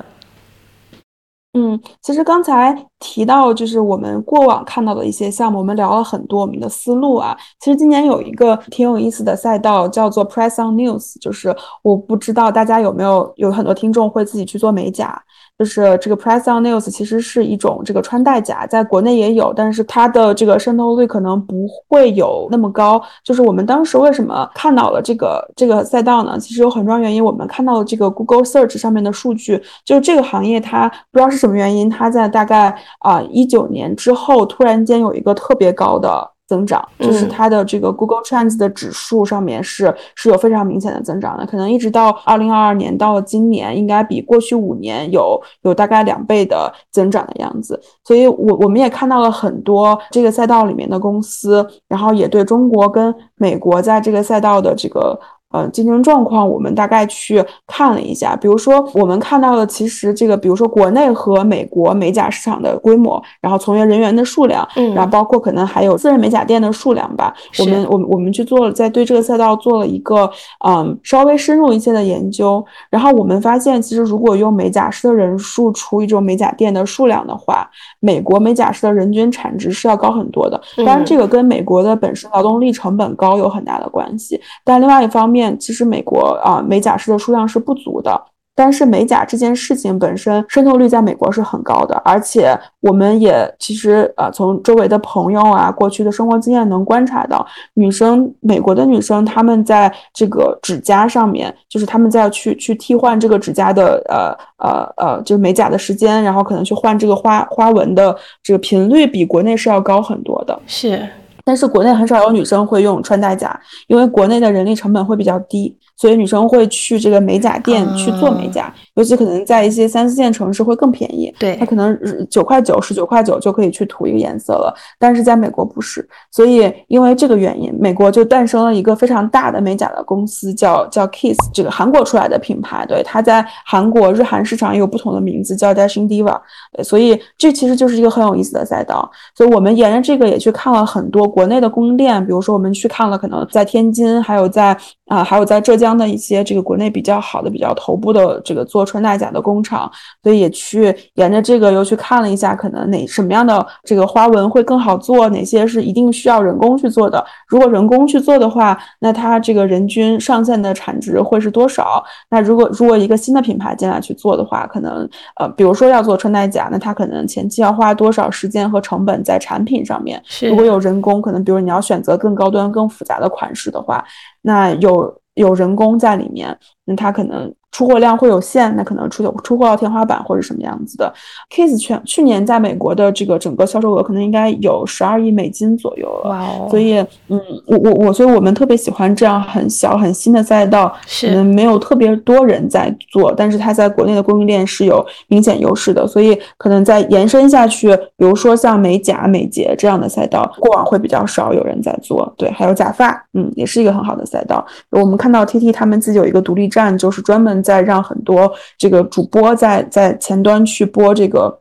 [1.54, 7.38] 嗯，其实刚才提到就是我们过往看到的一些项目，我们聊了很多我们的思路啊。
[7.60, 15.22] 其实今年有一个挺有意思的赛道叫做 Press on News，就是我不知道大家有没有有很多听众会自己去做美甲。
[15.62, 23.00] 就是这个 Press on News 其实是一种这个穿戴甲，在国内也有，但是它的这个渗透率可能不会有那么高。
[23.24, 26.36] 就是我们当时为什么看到了这个这个赛道呢？
[26.40, 27.24] 其实有很重要原因。
[27.24, 36.28] 我们看到了这个 Google Search 上面的数据，就是这个行业它不知道是什么原因，它在大概啊一九年之后突然间有一个特别高的。
[36.52, 47.82] 增长，就是它的这个 Google Trends 的指数上面是是有非常明显的增长的，可能一直到二零二二年到了今年，应该比过去五年有有大概两倍的增长的样子。
[48.04, 55.18] 所以，我我们也看到了很多这个赛道里面的公司，然后也对中国跟美国在这个赛道的这个。
[55.52, 67.34] 呃，竞争状况我们大概去看了一下，比如说我们看到了，其实这个，比如说国内和美国美甲市场的规模，然后从业人员的数量，嗯，然后包括可能还有私人美甲店的数量吧。
[67.60, 70.32] 我们我们我们去做了，在对这个赛道做了一个
[70.66, 80.62] 嗯稍微深入一些的研究，然后我们发现，其实如果用美甲师的人数除以这种美甲店的数量的话，美国美甲师的人均产值是要高很多的。
[80.78, 85.41] 当然，这个跟美国的本身劳动力成本高有很大的关系，但另外一方面。
[85.58, 88.22] 其实美国啊，美甲师的数量是不足的，
[88.56, 110.60] 但是美甲这件事情本身渗透率在美国是很高的，而且我们也其实呃从周围的朋友啊，过去的生活经验能观察到，女生美国的女生她们在这个指甲上面，就是她们在去去替换这个指甲的呃呃呃，就是美甲的时间，然后可能去换这个花花纹的这个频率，比国内是要高很多的。
[110.68, 111.08] 是。
[111.44, 115.78] 但是国内很少有女生会用穿戴甲，因为国内的人力成本会比较低。
[116.02, 121.32] 所以女生会去这个美甲店去做美甲，尤其可能在一些三四线城市会更便宜。
[121.38, 121.96] 对，它可能
[122.28, 124.74] 九块九、十九块九就可以去涂一个颜色了。
[124.98, 132.84] 但是在美国不是，所以因为这个原因，美国就诞生了一个非常大的美甲的公司，叫叫 Kiss，这个韩国出来的品牌。
[132.88, 136.42] 对，它在韩国日韩市场也有不同的名字，叫 Dashing Diva。
[136.74, 139.08] 对，所以这其实就是一个很有意思的赛道。
[139.38, 145.91] 所以我们沿着这个也去看了很多国内的供应链，比如说我们去看了可能在天津，还有在啊，还有在浙江。
[145.98, 149.92] 的一些这个国内比较好的、比较头部的这个做穿戴甲的工厂，
[150.24, 157.24] 所以也去沿着这个又去看了一下，可能哪什么样的这个花纹会更好做，哪些是一定需要人工去做的。
[157.48, 162.04] 如果人工去做的话，那它这个人均上线的产值会是多少？
[162.30, 165.08] 那如果如果一个新的品牌进来去做的话，可能
[165.40, 170.22] 呃，比如说要做穿戴甲，那它可能前期要花多少时间和成本在产品上面？
[170.50, 174.04] 如果有人工，可能比如你要选择更高端、更复杂的款式的话，
[174.42, 175.21] 那有。
[175.34, 177.54] 有人工在里面，那它可能。
[177.72, 181.12] 出货量会有限，那可能出出货到天花板或者什么样子的。
[181.50, 186.30] Kiss 全去年在美国的这个整个销售额可能应该有十二亿美金左右了。
[186.30, 186.68] 哇哦！
[186.70, 196.06] 所以，嗯，我我我，所以我们特别喜欢这样很小很新的赛道，可能没有特别多人在做，但是它在国内的供应链是有明显优势的。
[196.06, 202.34] 所以，可能在延伸下去，比如说像美甲、美睫这样的赛道，过往会比较少有人在做。
[202.38, 204.66] 对，还有假发，嗯，也是一个很好的赛道。
[204.90, 207.61] 我们看到 TT 他们自己有一个独立站，就是专门。
[207.62, 211.60] 在让很多这个主播在在前端去播这个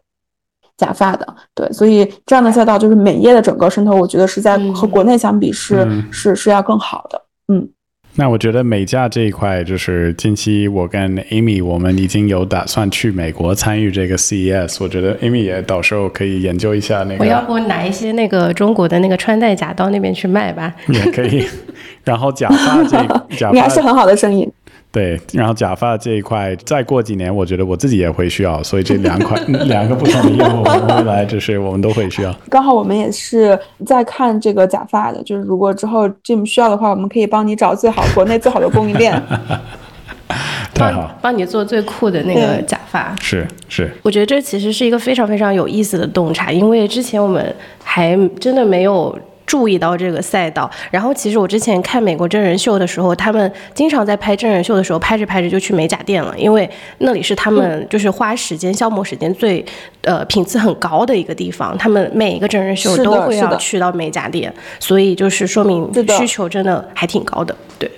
[0.77, 7.23] 假发的，对，所以这样的赛道就是美业的整个渗透，我觉得是在和国内相比是是是要更好的。
[7.49, 7.69] 嗯，
[8.15, 17.25] 那我觉得美价这一块，就是近期我跟 Amy 我们已经有打算去美国参与这个 CES，我觉得 Amy 也到时候可以研究一下那个。
[17.25, 20.75] 我要不拿一些那个中国的那个穿戴甲到那边去卖吧？
[20.89, 21.47] 也可以。
[22.03, 22.97] 然后假发这
[23.37, 24.51] 假发，你还是很好的生意。
[24.92, 32.35] 对，然后假发这一块，再过几年，我觉得我自己也会需要，所以这两块 两个不同的业务，未来就是我们都会需要。
[32.48, 39.12] 刚好我们也是在看这个假发的，就是如果之后 Jim 需要的话，我们可以帮你找最好国内最好的供应链，
[40.74, 43.14] 太好，帮你做最酷的那个假发。
[43.20, 49.16] 是是，我觉得这其实是一个非常非常有意思的洞察，因为之前我们还真的没有。
[49.51, 59.65] 注意到这个赛道，然后其实我之前看美国真人秀的时候，他们经常在拍真人秀的时候，拍着拍着就去美甲店了，因为那里是他们就是花时间消磨时间最
[60.03, 67.91] 呃品质很高的一个地方，他们每一个真人秀都会要去到美甲店，所以就是说明需求真的还挺高的，对。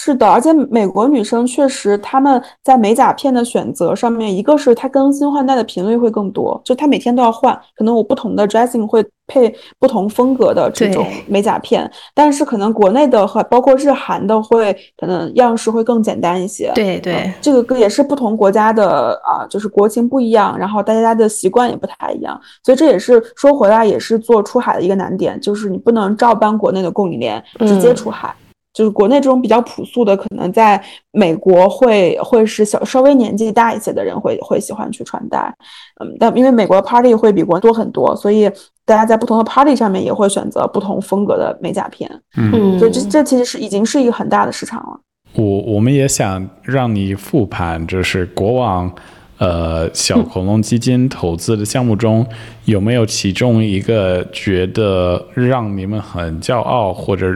[0.00, 16.70] 是的，而且美国女生确实，她们在美甲片的选择上面，一个是她更新换代的频率会更多，就她每天都要换，可能我不同的 dressing 会配不同风格的这种美甲片，但是可能国内的和包括日韩的会可能样式会更简单一些。
[16.74, 28.34] 对对，这个也是不同国家的啊，就是国情不一样，然后大家的习惯也不太一样，所以这也是说回来也是做出海的一个难点，就是你不能照搬国内的供应链直接出海。
[28.72, 35.54] 就是国内这种比较朴素的，可能在美国会会是小稍微年纪大一些的人会会喜欢去穿戴，
[36.00, 38.50] 嗯，但因为美国的 party 会比国多很多，所以
[38.84, 45.00] 大家在不同的 party 上面也会选择不同风格的美甲片，嗯，所以这这其实是已经是一个很大的市场了。
[45.34, 48.90] 我我们也想让你复盘，就是国王。
[49.38, 52.24] 呃小恐龙基金投资的项目中，
[52.64, 57.26] 有没有其中一个觉得让你们很骄傲，或者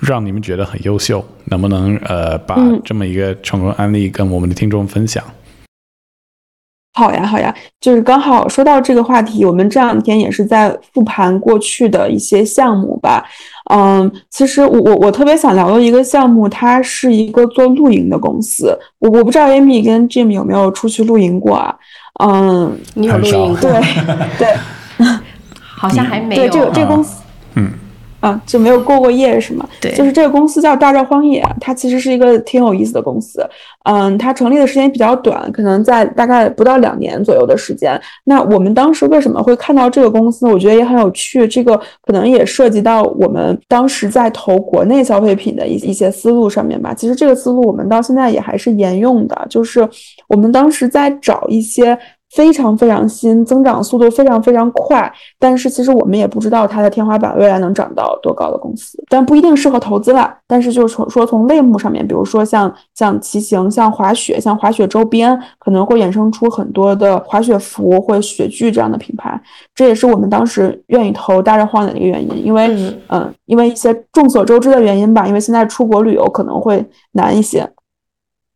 [0.00, 1.24] 让你们觉得很优秀？
[1.46, 5.22] 能不能呃把这么一个成功案例跟我们的听众分享？
[6.94, 13.24] 好呀，好呀，就是刚好说到这个话题，我们这两天也是在复盘过去的一些项目吧。
[13.72, 18.78] 嗯，其实我我我特别想聊的一个项目，它是一个做露营的公司。
[18.98, 21.74] 我我不知道 Amy 跟 Jim 有没有出去露营过啊？
[22.22, 23.56] 嗯，你有露营？
[23.60, 23.80] 对
[24.38, 24.48] 对，
[25.58, 26.42] 好像还没有。
[26.42, 27.22] 对，这个这个公司，
[27.54, 27.70] 嗯。
[28.22, 29.68] 啊，就没有过过夜是吗？
[29.80, 33.44] 对，就是这个公司叫大赵荒野，它其实是一个挺有意思的公司。
[33.84, 38.00] 嗯，它成立的时间比较短，可能在大概不到两年左右的时间。
[38.22, 40.46] 那我们当时为什么会看到这个公司？
[40.46, 41.48] 我觉得也很有趣。
[41.48, 46.94] 这个可能也涉及到我们当时在投国内消费品的一一些思路上面吧。
[46.94, 49.88] 其实这个思路我们到现在也还是沿用的，就是
[50.28, 51.98] 我们当时在找一些。
[52.34, 60.34] 非常非常新，增长速度非常非常快，但是其实我们也不知道它的天花板未来能涨到多高的公司，但不一定适合投资了。
[60.46, 69.38] 但是就是从说从类目上面，比如说像像骑行、像滑雪、像滑雪周边，可能会衍生出很多的滑雪服或雪具这样的品牌。
[69.74, 77.70] 这也是我们当时愿意投大热荒野的一个原因，因为嗯，因为一些众所周知的原因吧，因为现在出国旅游可能会难一些，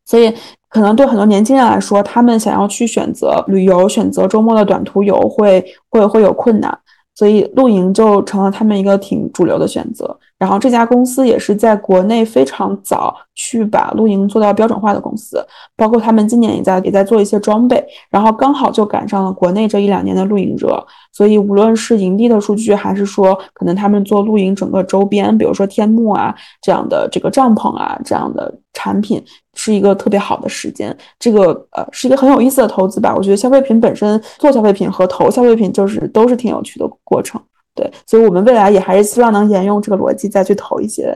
[0.03, 0.33] 所以。
[0.69, 6.77] 可能对很多年轻人来说，他们想要去选择旅游、选择周末的短途游，会会会有困难，
[7.15, 10.17] 所以露营就成了他们一个挺主流的选择。
[10.37, 20.83] 然后这家公司也是在国内非常早去把露营做到标准化的公司，包括他们今年也在也在做一些装备，然后刚好就赶上了国内这一两年的露营热，
[21.13, 29.23] 所以无论是营地的数据，还是说可能他们做露营整个周边，比如说天幕啊这样的这个帐篷啊这样的产品，
[29.53, 30.97] 是一个特别好的时间。
[31.19, 33.13] 这个呃是一个很有意思的投资吧？
[33.15, 37.39] 我觉得消费品本身做消费品和投消费品就是都是挺有趣的过程。
[37.75, 41.15] 对，所以我们未来也还是希望能沿用这个逻辑再去投一些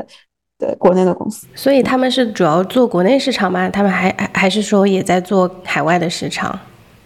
[0.61, 1.47] 对国内的公司。
[1.55, 3.67] 所以他们是主要做国内市场吗？
[3.67, 6.57] 他们还还还是说也在做海外的市场？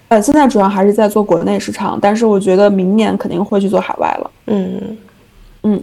[0.09, 4.31] 呃，现在主要还是在做国内市场，但是我觉得明年肯定会去做海外了。
[4.47, 4.97] 嗯
[5.63, 5.81] 嗯。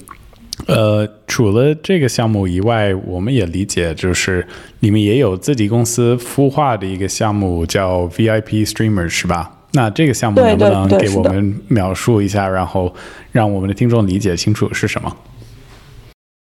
[0.67, 4.47] 呃，除了这个项目以外，我们也理解就是
[4.81, 9.51] 你们也有自己公司孵化的一个项目叫 VIP Streamer 是吧？
[9.73, 12.95] 那这个项目能不能给我们描述一下，然后
[13.33, 15.17] 让我们的听众理解清楚是什么？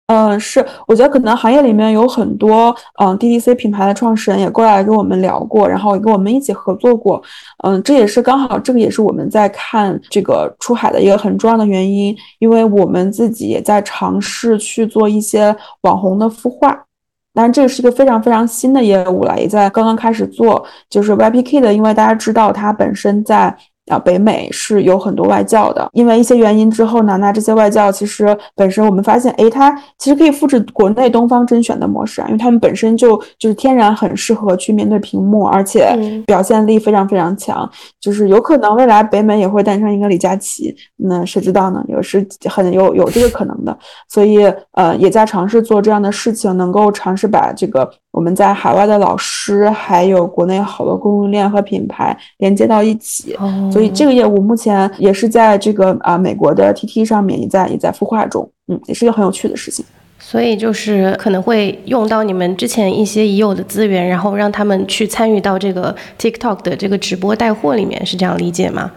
[0.08, 7.20] 嗯，是，我觉得可能行业里面有很多嗯 DTC 品牌的创始人也过来跟我们聊过，然后也跟我们一起合作过。
[7.64, 16.70] 嗯，这也是刚好，这个也是我们在看这个出海的一个很重要的原因，因为我们自己也在尝试去做一些网红的孵化。
[17.34, 23.58] 当然，这个是一个非常非常新的业务了，也在刚刚开始做，就是 YPK 的，因为大家知道它本身在。
[23.88, 37.69] 啊，北美是有很多外教的，因为一些原因之后呢，那这些外教其实本身我们发现，哎，他其实可以复制国内东方甄选的模式啊，因为他们本身就就是天然很适合去面对屏幕，而且表现力非常非常强，
[38.01, 41.83] 就是有可能未来北美也会诞生一个李佳琦，那谁知道呢？
[41.88, 43.77] 也是很有有这个可能的，
[44.09, 47.89] 所以呃，也在尝试做这样的事情，能够尝试把这个。
[48.16, 53.38] 我们在海外的老师，还有国内好多供应链和品牌连接到一起，
[53.70, 59.84] 所以这个业务目前也是在这个啊美国的 TT 上面也在也在孵化中，嗯，也是一个很有趣的事情。
[60.18, 68.89] 所以就是可能会用到你们之前一些已有的资源，然后让他们去参与到这个 TikTok 的这个直播带货里面，是这样理解吗？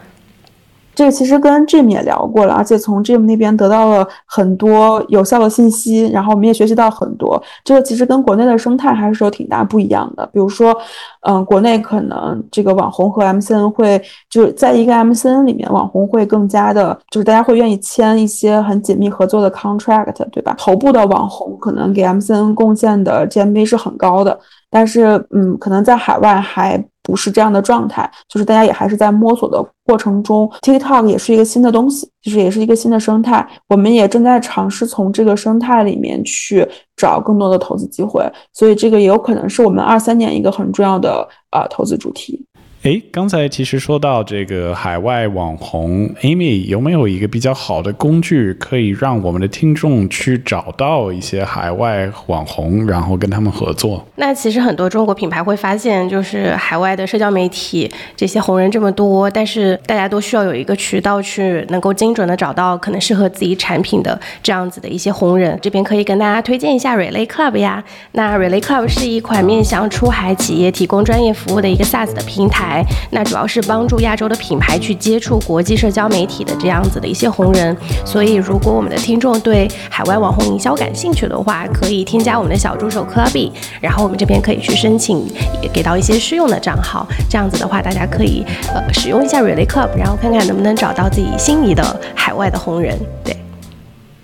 [0.98, 7.40] 这个其实跟 Jim 也聊过了，而且从 Jim 那边得到了很多有效的信息，然后我们也学习到很多。
[7.62, 10.26] 这个其实跟国内的生态还是有挺大不一样的。
[10.32, 10.76] 比如说，
[11.20, 20.52] 嗯，国内可能这个网红和 MCN 会就是在一个 MCN 里面，网红会更加的，就是大家会愿意签一些很紧密合作的 contract，对吧？
[20.58, 24.36] 头部的网红可能给 MCN 贡献的 GMV 是很高的。
[24.70, 30.46] 但是，嗯，可能在海外还不是这样的状态，就是大家也还是在摸索的过程中。
[30.60, 42.44] TikTok 也是一个新的东西，就是也是一个新的生态，我们也正在尝试从这个生态里面去找更多的投资机会，所以这个也有可能是我们二三年一个很重要的呃投资主题。
[42.84, 54.06] 哎，刚才其实说到这个海外网红，Amy 有没有一个比较好的工具，可以让我们的听众去找到一些海外网红，然后跟他们合作？
[54.14, 65.58] 那其实很多中国品牌会发现，就是海外的社交媒体这些红人这么多，但是大家都需要有一个渠道去能够精准的找到可能适合自己产品的这样子的一些红人。
[65.60, 67.82] 这边可以跟大家推荐一下 Relay Club 呀。
[68.12, 72.67] 那 Relay Club 是一款面向出海企业提供专业服务的一个 SaaS 的平台。
[72.68, 77.74] 台，那主要是帮助亚洲的品牌去接触国际社交媒体的这样子的一些红人。
[78.04, 85.26] 所以，如果我们的听众对海外网红营销感兴趣的话，可以添加我们的小助手 c l u b y 然后我们这边可以去申请，
[85.72, 87.06] 给到一些试用的账号。
[87.30, 88.44] 这样子的话，大家可以
[88.74, 92.98] 呃使用一下 Really Club，然后看看能不能找到自己心仪的海外的红人。
[93.24, 93.34] 对。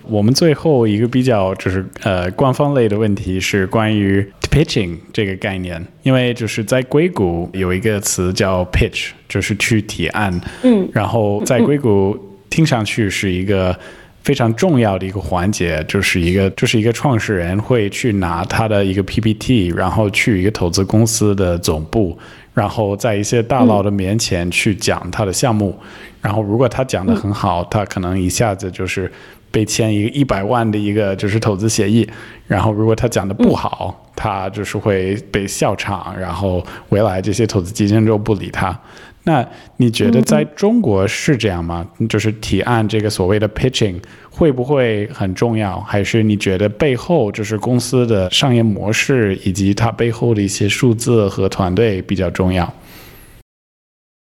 [0.06, 12.16] 我们最后一个比较就是呃官方类的问题是关于 pitching 这个概念，因为就是在硅谷有一个词叫 pitch，就是去提案，嗯，然后在硅谷
[12.48, 13.76] 听上去是一个
[14.22, 22.16] 非常重要的一个环节，就是一个就是一个创始人会去拿他的一个 PPT，然后去一个投资公司的总部，
[22.54, 25.76] 然后在一些大佬的面前去讲他的项目，
[26.22, 29.10] 然后如果他讲的很好，他可能一下子就是。
[29.50, 32.04] 被签一个一百万的一个就是投资协议，
[32.48, 38.78] 然后如果他讲的不好，他就是会被笑场，然后未来这些投资基金就不理他。
[39.26, 39.42] 那
[39.78, 41.86] 你觉得在中国是这样吗？
[42.10, 43.96] 就是提案这个所谓的 pitching
[44.30, 45.80] 会不会很重要？
[45.80, 52.70] 还是你觉得背后就是公司的商业模式以及它背后的一些数字和团队比较重要？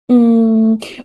[0.07, 0.56] 嗯，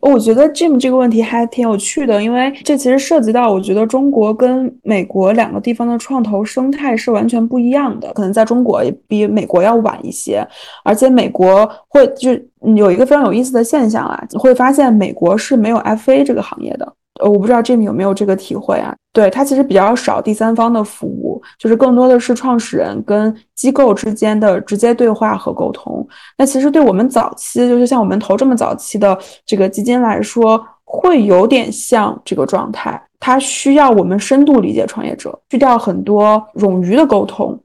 [0.01, 8.11] 我觉得 Jim 这个问题还挺有趣的，因为这其实涉及到我觉得中国跟美国两个地方的创投生态是完全不一样的。
[8.13, 10.45] 可能在中国也比美国要晚一些，
[10.83, 12.31] 而且美国会就
[12.75, 16.93] 有一个非常有意思的现象啊，你会发现美国是没有 FA 这个行业的。
[17.21, 18.95] 呃，我不知道 Jim 有没有这个体会啊？
[19.13, 26.07] 对他其实比较少第三方的服务，就是更多的是创始人跟机构之间的直接对话和沟通。
[26.37, 32.99] 那其实对我们早期，就是像我们投这么早期的这个基金来说，会有点像这个状态。
[33.19, 37.59] 它需要我们深度理解创业者，去掉很多冗余的沟通，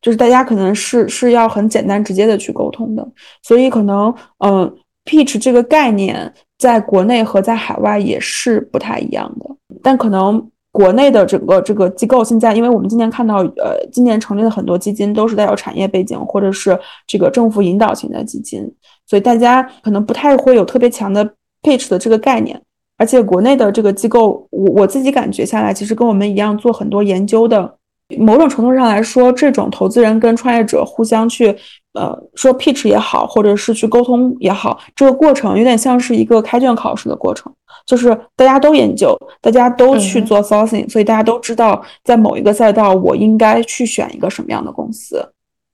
[0.00, 3.04] 就是大家可能是是要很简单直接的去沟通的。
[3.42, 4.72] 所以可能，嗯
[5.04, 6.32] ，pitch 这个概念。
[6.58, 9.46] 在国内和在海外也是不太一样的，
[9.82, 18.68] 但可能国内的整个这个机构现在，因为我们今年看到，呃，今年成立的很多基金都是带有产业背景或者是这个政府引导型的基金，
[19.06, 21.24] 所以大家可能不太会有特别强的
[21.62, 22.60] PE 的这个概念，
[22.98, 27.76] 而且国内的这个机构，我我自己感觉下来，其实跟我们一样做很多研究的。
[28.18, 31.56] 某种程度上来说，这种投资人跟创业者互相去，
[31.94, 37.52] 呃，说 pitch 也好，或者是去沟通也好，这个过程有点像是一个开卷考试的过程，
[37.86, 45.24] 就是大家都研究，大家都去做 sourcing，所以大家都知道在某一个赛道我应该去选一个什么样的公司。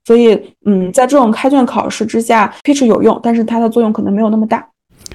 [0.05, 4.67] 所以，嗯，在这种开卷考试之下，pitch 有用，但是它的作用可能没有那么大。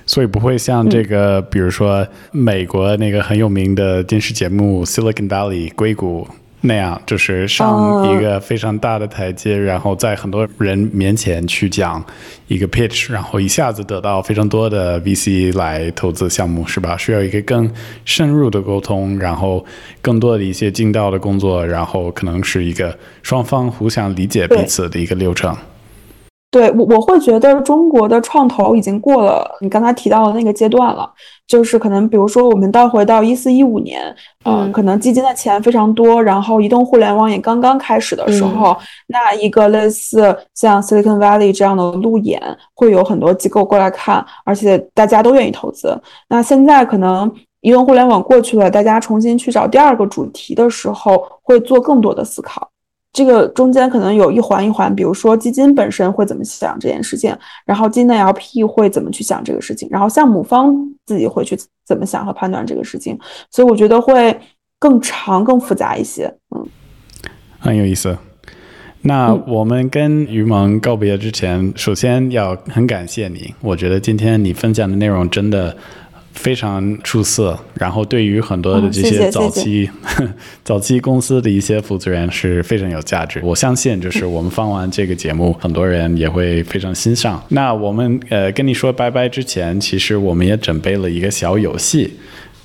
[0.05, 6.27] 所以不会像这个，比如说美国那个很有名的电视节目 Silicon Valley 硅谷。
[6.67, 12.03] 那样就是上一个非常大的台阶，然后在很多人面前去讲
[12.47, 16.97] 一个 pitch，然后一下子得到非常多的 VC 来投资项目，是吧？
[16.97, 17.71] 需要一个更
[18.03, 19.63] 深入的沟通，然后
[20.01, 25.55] 更多的一些进道的工作，然后可能是一个双方互相理解彼此的一个流程。
[26.55, 31.05] 对我，我会觉得中国的创投已经过了你刚才提到的那个阶段了，
[31.45, 34.01] 就是可能比如说我们倒回到一四一五年，
[34.45, 38.73] 嗯，可能基金的钱非常多，然后移动互联网也刚刚开始的时候，
[39.07, 42.41] 那一个类似像 Silicon Valley 这样的路演，
[42.73, 46.01] 会有很多机构过来看，而且大家都愿意投资。
[46.29, 47.29] 那现在可能
[47.59, 52.69] 移动互联网过去了，大家重新去找第二个主题的时候，会做更多的思考。
[53.15, 57.33] 这个中间可能有一环一环，比如说基金本身会怎么想这件事情，
[57.65, 63.17] 然后基金的 LP 会怎么去想这个事情，然后项目方自己会去怎么想和判断这个事情，
[63.49, 64.37] 所以我觉得会
[64.77, 66.25] 更长、更复杂一些。
[66.53, 66.67] 嗯，
[67.57, 68.17] 很有意思。
[69.03, 75.77] 那我们跟于萌告别之前，首先要很感谢你，我觉得今天你分享的内容真的。
[76.35, 79.89] 非常出色，然后对于很多的这些早期
[80.63, 83.41] 早期公司的一些负责人是非常有价值。
[83.43, 87.43] 我相信，就是我们放完这个节目，很多人也会非常欣赏。
[87.49, 92.13] 那我们呃跟你说拜拜之前，其实我们也准备了一个小游戏。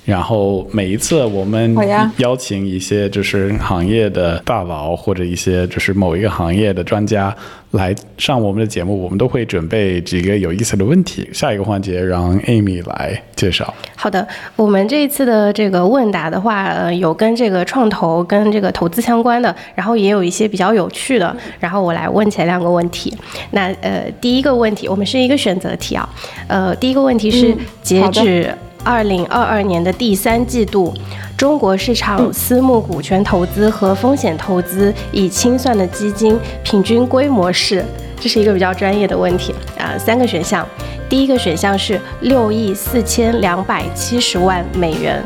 [0.03, 1.75] 然后每一次我们
[2.17, 7.33] 邀请一些就是行业的大佬或者一些就是某一个行业的专家
[7.71, 11.29] 来上我们的节目，我们都会准备几个有意思的问题。
[11.31, 13.71] 下一个环节让 Amy 来介绍。
[13.95, 21.33] 好的，我们这一次的这个问答的话，呃，有跟这个创投跟这个投资相关的，然后也有一些比较有趣的。
[21.59, 23.15] 然后我来问前两个问题。
[23.51, 26.09] 那呃，第一个问题，我们是一个选择题啊。
[26.47, 28.49] 呃，第一个问题是截止。
[28.83, 30.93] 二零二二年的第三季度，
[31.37, 37.85] 中国市场私募股权投资和风险投资已清算的基金平均规模是？
[38.19, 39.97] 这是一个比较专业的问题啊。
[39.97, 40.67] 三个选项：
[41.09, 45.23] 第一个选项是六亿四千两百七十万美元，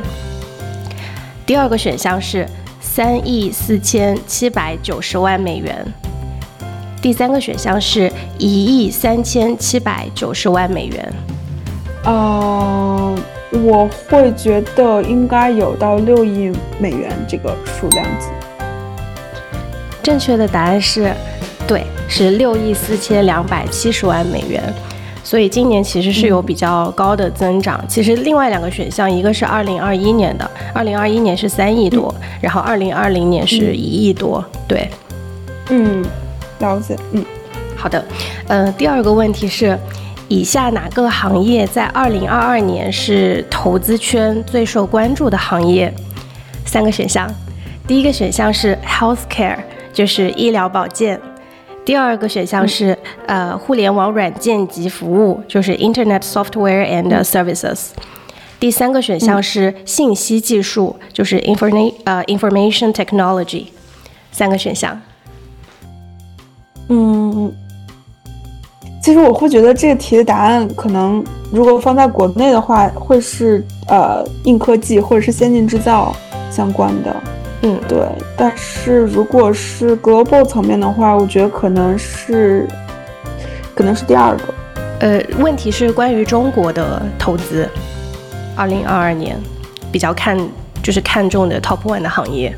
[1.46, 2.48] 第二个选项是
[2.80, 5.86] 三亿四千七百九十万美元，
[7.02, 11.14] 第三个选项是一亿三千七百九十万美元。
[12.06, 12.75] 哦，
[13.64, 18.28] 我会觉得应该有到六亿美元这个数量级。
[20.04, 21.14] 正确的答案是，
[21.68, 24.62] 对，是六亿四千两百七十万美元。
[25.24, 27.84] 所以今年其实是有比较高的增长。
[27.88, 34.46] 其实另外两个选项，一个是二零二一年的，二零二一年是三亿多，然后二零二零年是一亿多。
[34.68, 34.88] 对，
[35.70, 36.06] 嗯，
[36.60, 36.96] 了解。
[37.14, 37.26] 嗯，
[37.76, 38.06] 好的。
[38.50, 39.76] 嗯，第二个问题是，
[40.28, 45.94] 以下哪个行业在二零二二年是投资圈最受关注的行业？
[46.66, 47.30] 三个选项，
[47.88, 49.58] 第一个选项是 healthcare，
[49.94, 51.20] 就是医疗保健。
[51.86, 52.98] 第二个选项是
[53.28, 57.90] 呃互联网软件及服务，就是 Internet Software and Services。
[58.60, 63.68] 第三个选项是信息技术，就是 Informa 呃 Information Technology。
[64.32, 65.00] 三个选项。
[66.90, 67.54] 嗯，
[69.06, 76.12] 其实我会觉得这个题的答案可能如果放在国内的话，会是呃硬科技或者是先进制造
[76.50, 77.16] 相关的。
[77.62, 78.00] 嗯，对，
[78.36, 82.68] 但是如果是 global 层面的话，我觉得可能是，
[83.76, 84.44] 可能是第二个。
[85.02, 87.70] 呃，问题是关于中国的投资，
[88.56, 89.40] 二零二二年
[89.92, 90.36] 比较看
[90.82, 92.58] 就是看重的 top one 的行业。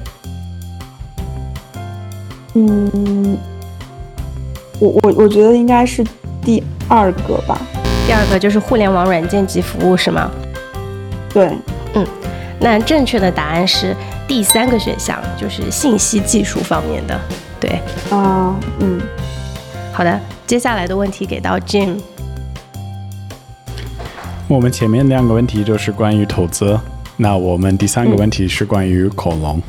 [2.54, 3.38] 嗯，
[4.80, 6.06] 我我我觉得应该是
[6.48, 7.60] 第二个吧。
[8.08, 10.32] 第二个就是互联网软件及服务是吗？
[11.34, 11.52] 对，
[11.94, 12.08] 嗯，
[12.58, 13.94] 那正确的答案是。
[14.26, 17.18] 第三个选项就是信息技术方面的，
[17.62, 19.00] 对，啊，嗯，
[19.94, 21.98] 好的，接下来的问题给到 Jim。
[24.50, 26.78] 我们前面两个问题就是关于投资，
[27.16, 29.62] 那我们第三个问题是关于恐龙，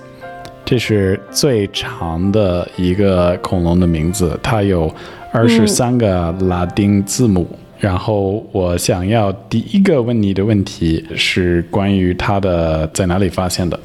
[0.67, 4.95] 这是最长的一个恐龙的名字，它有
[5.33, 7.49] 二十三个拉丁字母。
[7.79, 13.81] 然后我想要第一个问你的问题是关于它的在哪里发现的。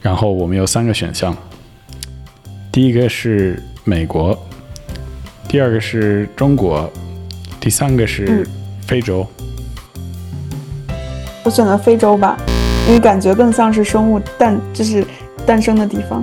[0.00, 1.36] 然后我们有三个选项，
[2.76, 4.38] 第一个是美国，
[5.48, 6.92] 第二个是中国，
[7.58, 8.46] 第三个是
[8.86, 9.26] 非洲。
[11.42, 12.36] 我选择非洲吧，
[12.86, 15.02] 因为感觉更像是生物诞，就是
[15.46, 16.22] 诞生的地方。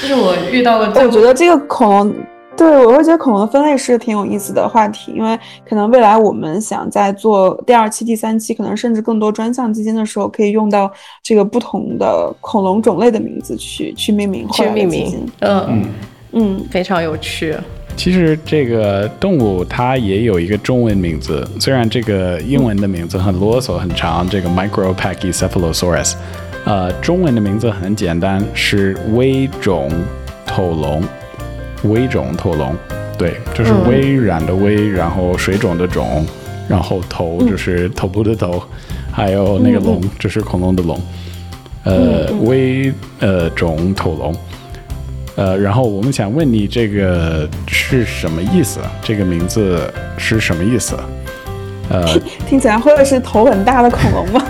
[0.02, 0.86] 这是我遇到的。
[1.02, 2.14] 我觉得这个恐龙，
[2.57, 5.37] 对我会觉得恐龙的分类是挺有意思的话题，因为
[5.67, 10.89] 可能未来我们想在做第二期、第三期，可能甚至更多专项基金的时候，可以用到
[11.21, 15.29] 这个不同的恐龙种类的名字去去命名，去命名。
[15.39, 15.85] 嗯嗯
[16.31, 17.55] 嗯，非常有趣。
[17.97, 26.13] 其实这个动物它也有一个中文名字，虽然这个英文的名字很啰嗦很长，这个 Micropachycephalosaurus，
[26.65, 29.89] 呃，中文的名字很简单，是微种
[30.45, 31.03] 头龙。
[31.89, 32.75] 微肿头龙，
[33.17, 36.25] 对，就是微软的微，然后水肿的肿，
[36.67, 38.61] 然后头就是头部的头，
[39.11, 41.01] 还有那个龙就是恐龙的龙，
[41.83, 44.35] 呃，微呃肿头龙。
[45.37, 48.79] 呃，然后我们想问你，这个是什么意思？
[49.01, 50.97] 这个名字是什么意思？
[51.89, 52.17] 呃，
[52.47, 54.45] 听起来会是头很大的恐龙吗？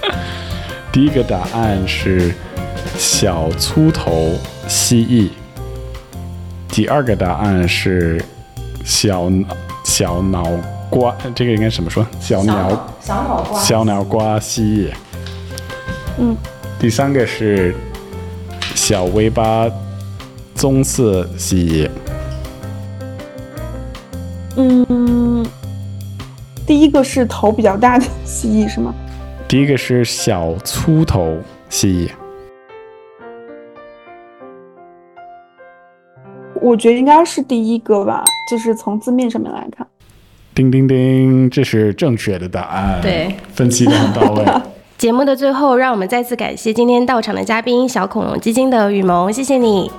[0.90, 2.32] 第一个答案是
[2.96, 4.32] 小粗头
[4.66, 5.28] 蜥蜴。
[6.72, 8.18] 第二个答案是
[8.82, 9.30] 小
[9.84, 10.42] 小脑
[10.88, 12.04] 瓜，这个应该怎么说？
[12.18, 14.90] 小鸟小脑瓜，小脑瓜蜥蜴。
[16.18, 16.34] 嗯，
[16.78, 17.74] 第三个是
[18.74, 19.66] 小尾巴
[20.54, 21.90] 棕色蜥蜴。
[24.56, 25.44] 嗯，
[26.66, 28.94] 第一个是头比较大的蜥蜴是吗？
[29.46, 31.36] 第一个是小粗头
[31.68, 32.21] 蜥蜴。
[36.62, 39.86] 我觉得应该是第一个吧，就是从字面上面来看。
[40.54, 43.00] 叮叮叮，这是正确的答案。
[43.02, 44.44] 对，分析的很到位。
[44.96, 49.90] 节目的最后，让我们再次感谢今天到场的嘉宾小恐龙基金的雨萌，谢谢你。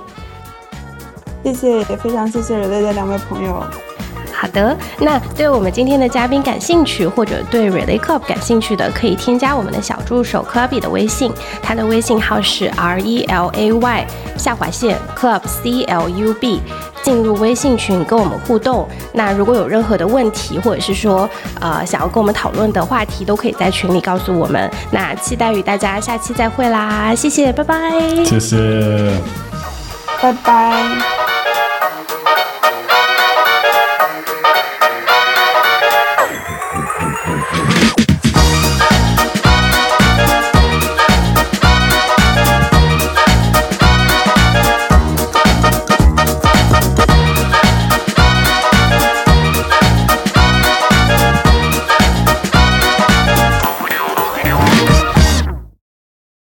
[1.42, 3.62] 谢谢，也非常谢谢人类的两位朋友。
[4.44, 11.32] 好的，那对我们今天的嘉宾感兴趣，或者对 Relay Club 感兴趣的，可以添加我们的小助手 Clubby 的微信，
[11.62, 16.60] 他的微信号是 R E L A Y 下划线 Club C L U B，
[17.02, 18.86] 进入微信群跟我们互动。
[19.14, 21.26] 那如果有任何的问题，或者是说
[21.58, 24.70] 呃想要跟我们讨论的话题，都可以在群里告诉我们。
[24.90, 27.90] 那期待与大家下期再会啦，谢谢，拜拜。
[28.26, 29.10] 谢谢。
[30.20, 31.33] 拜拜。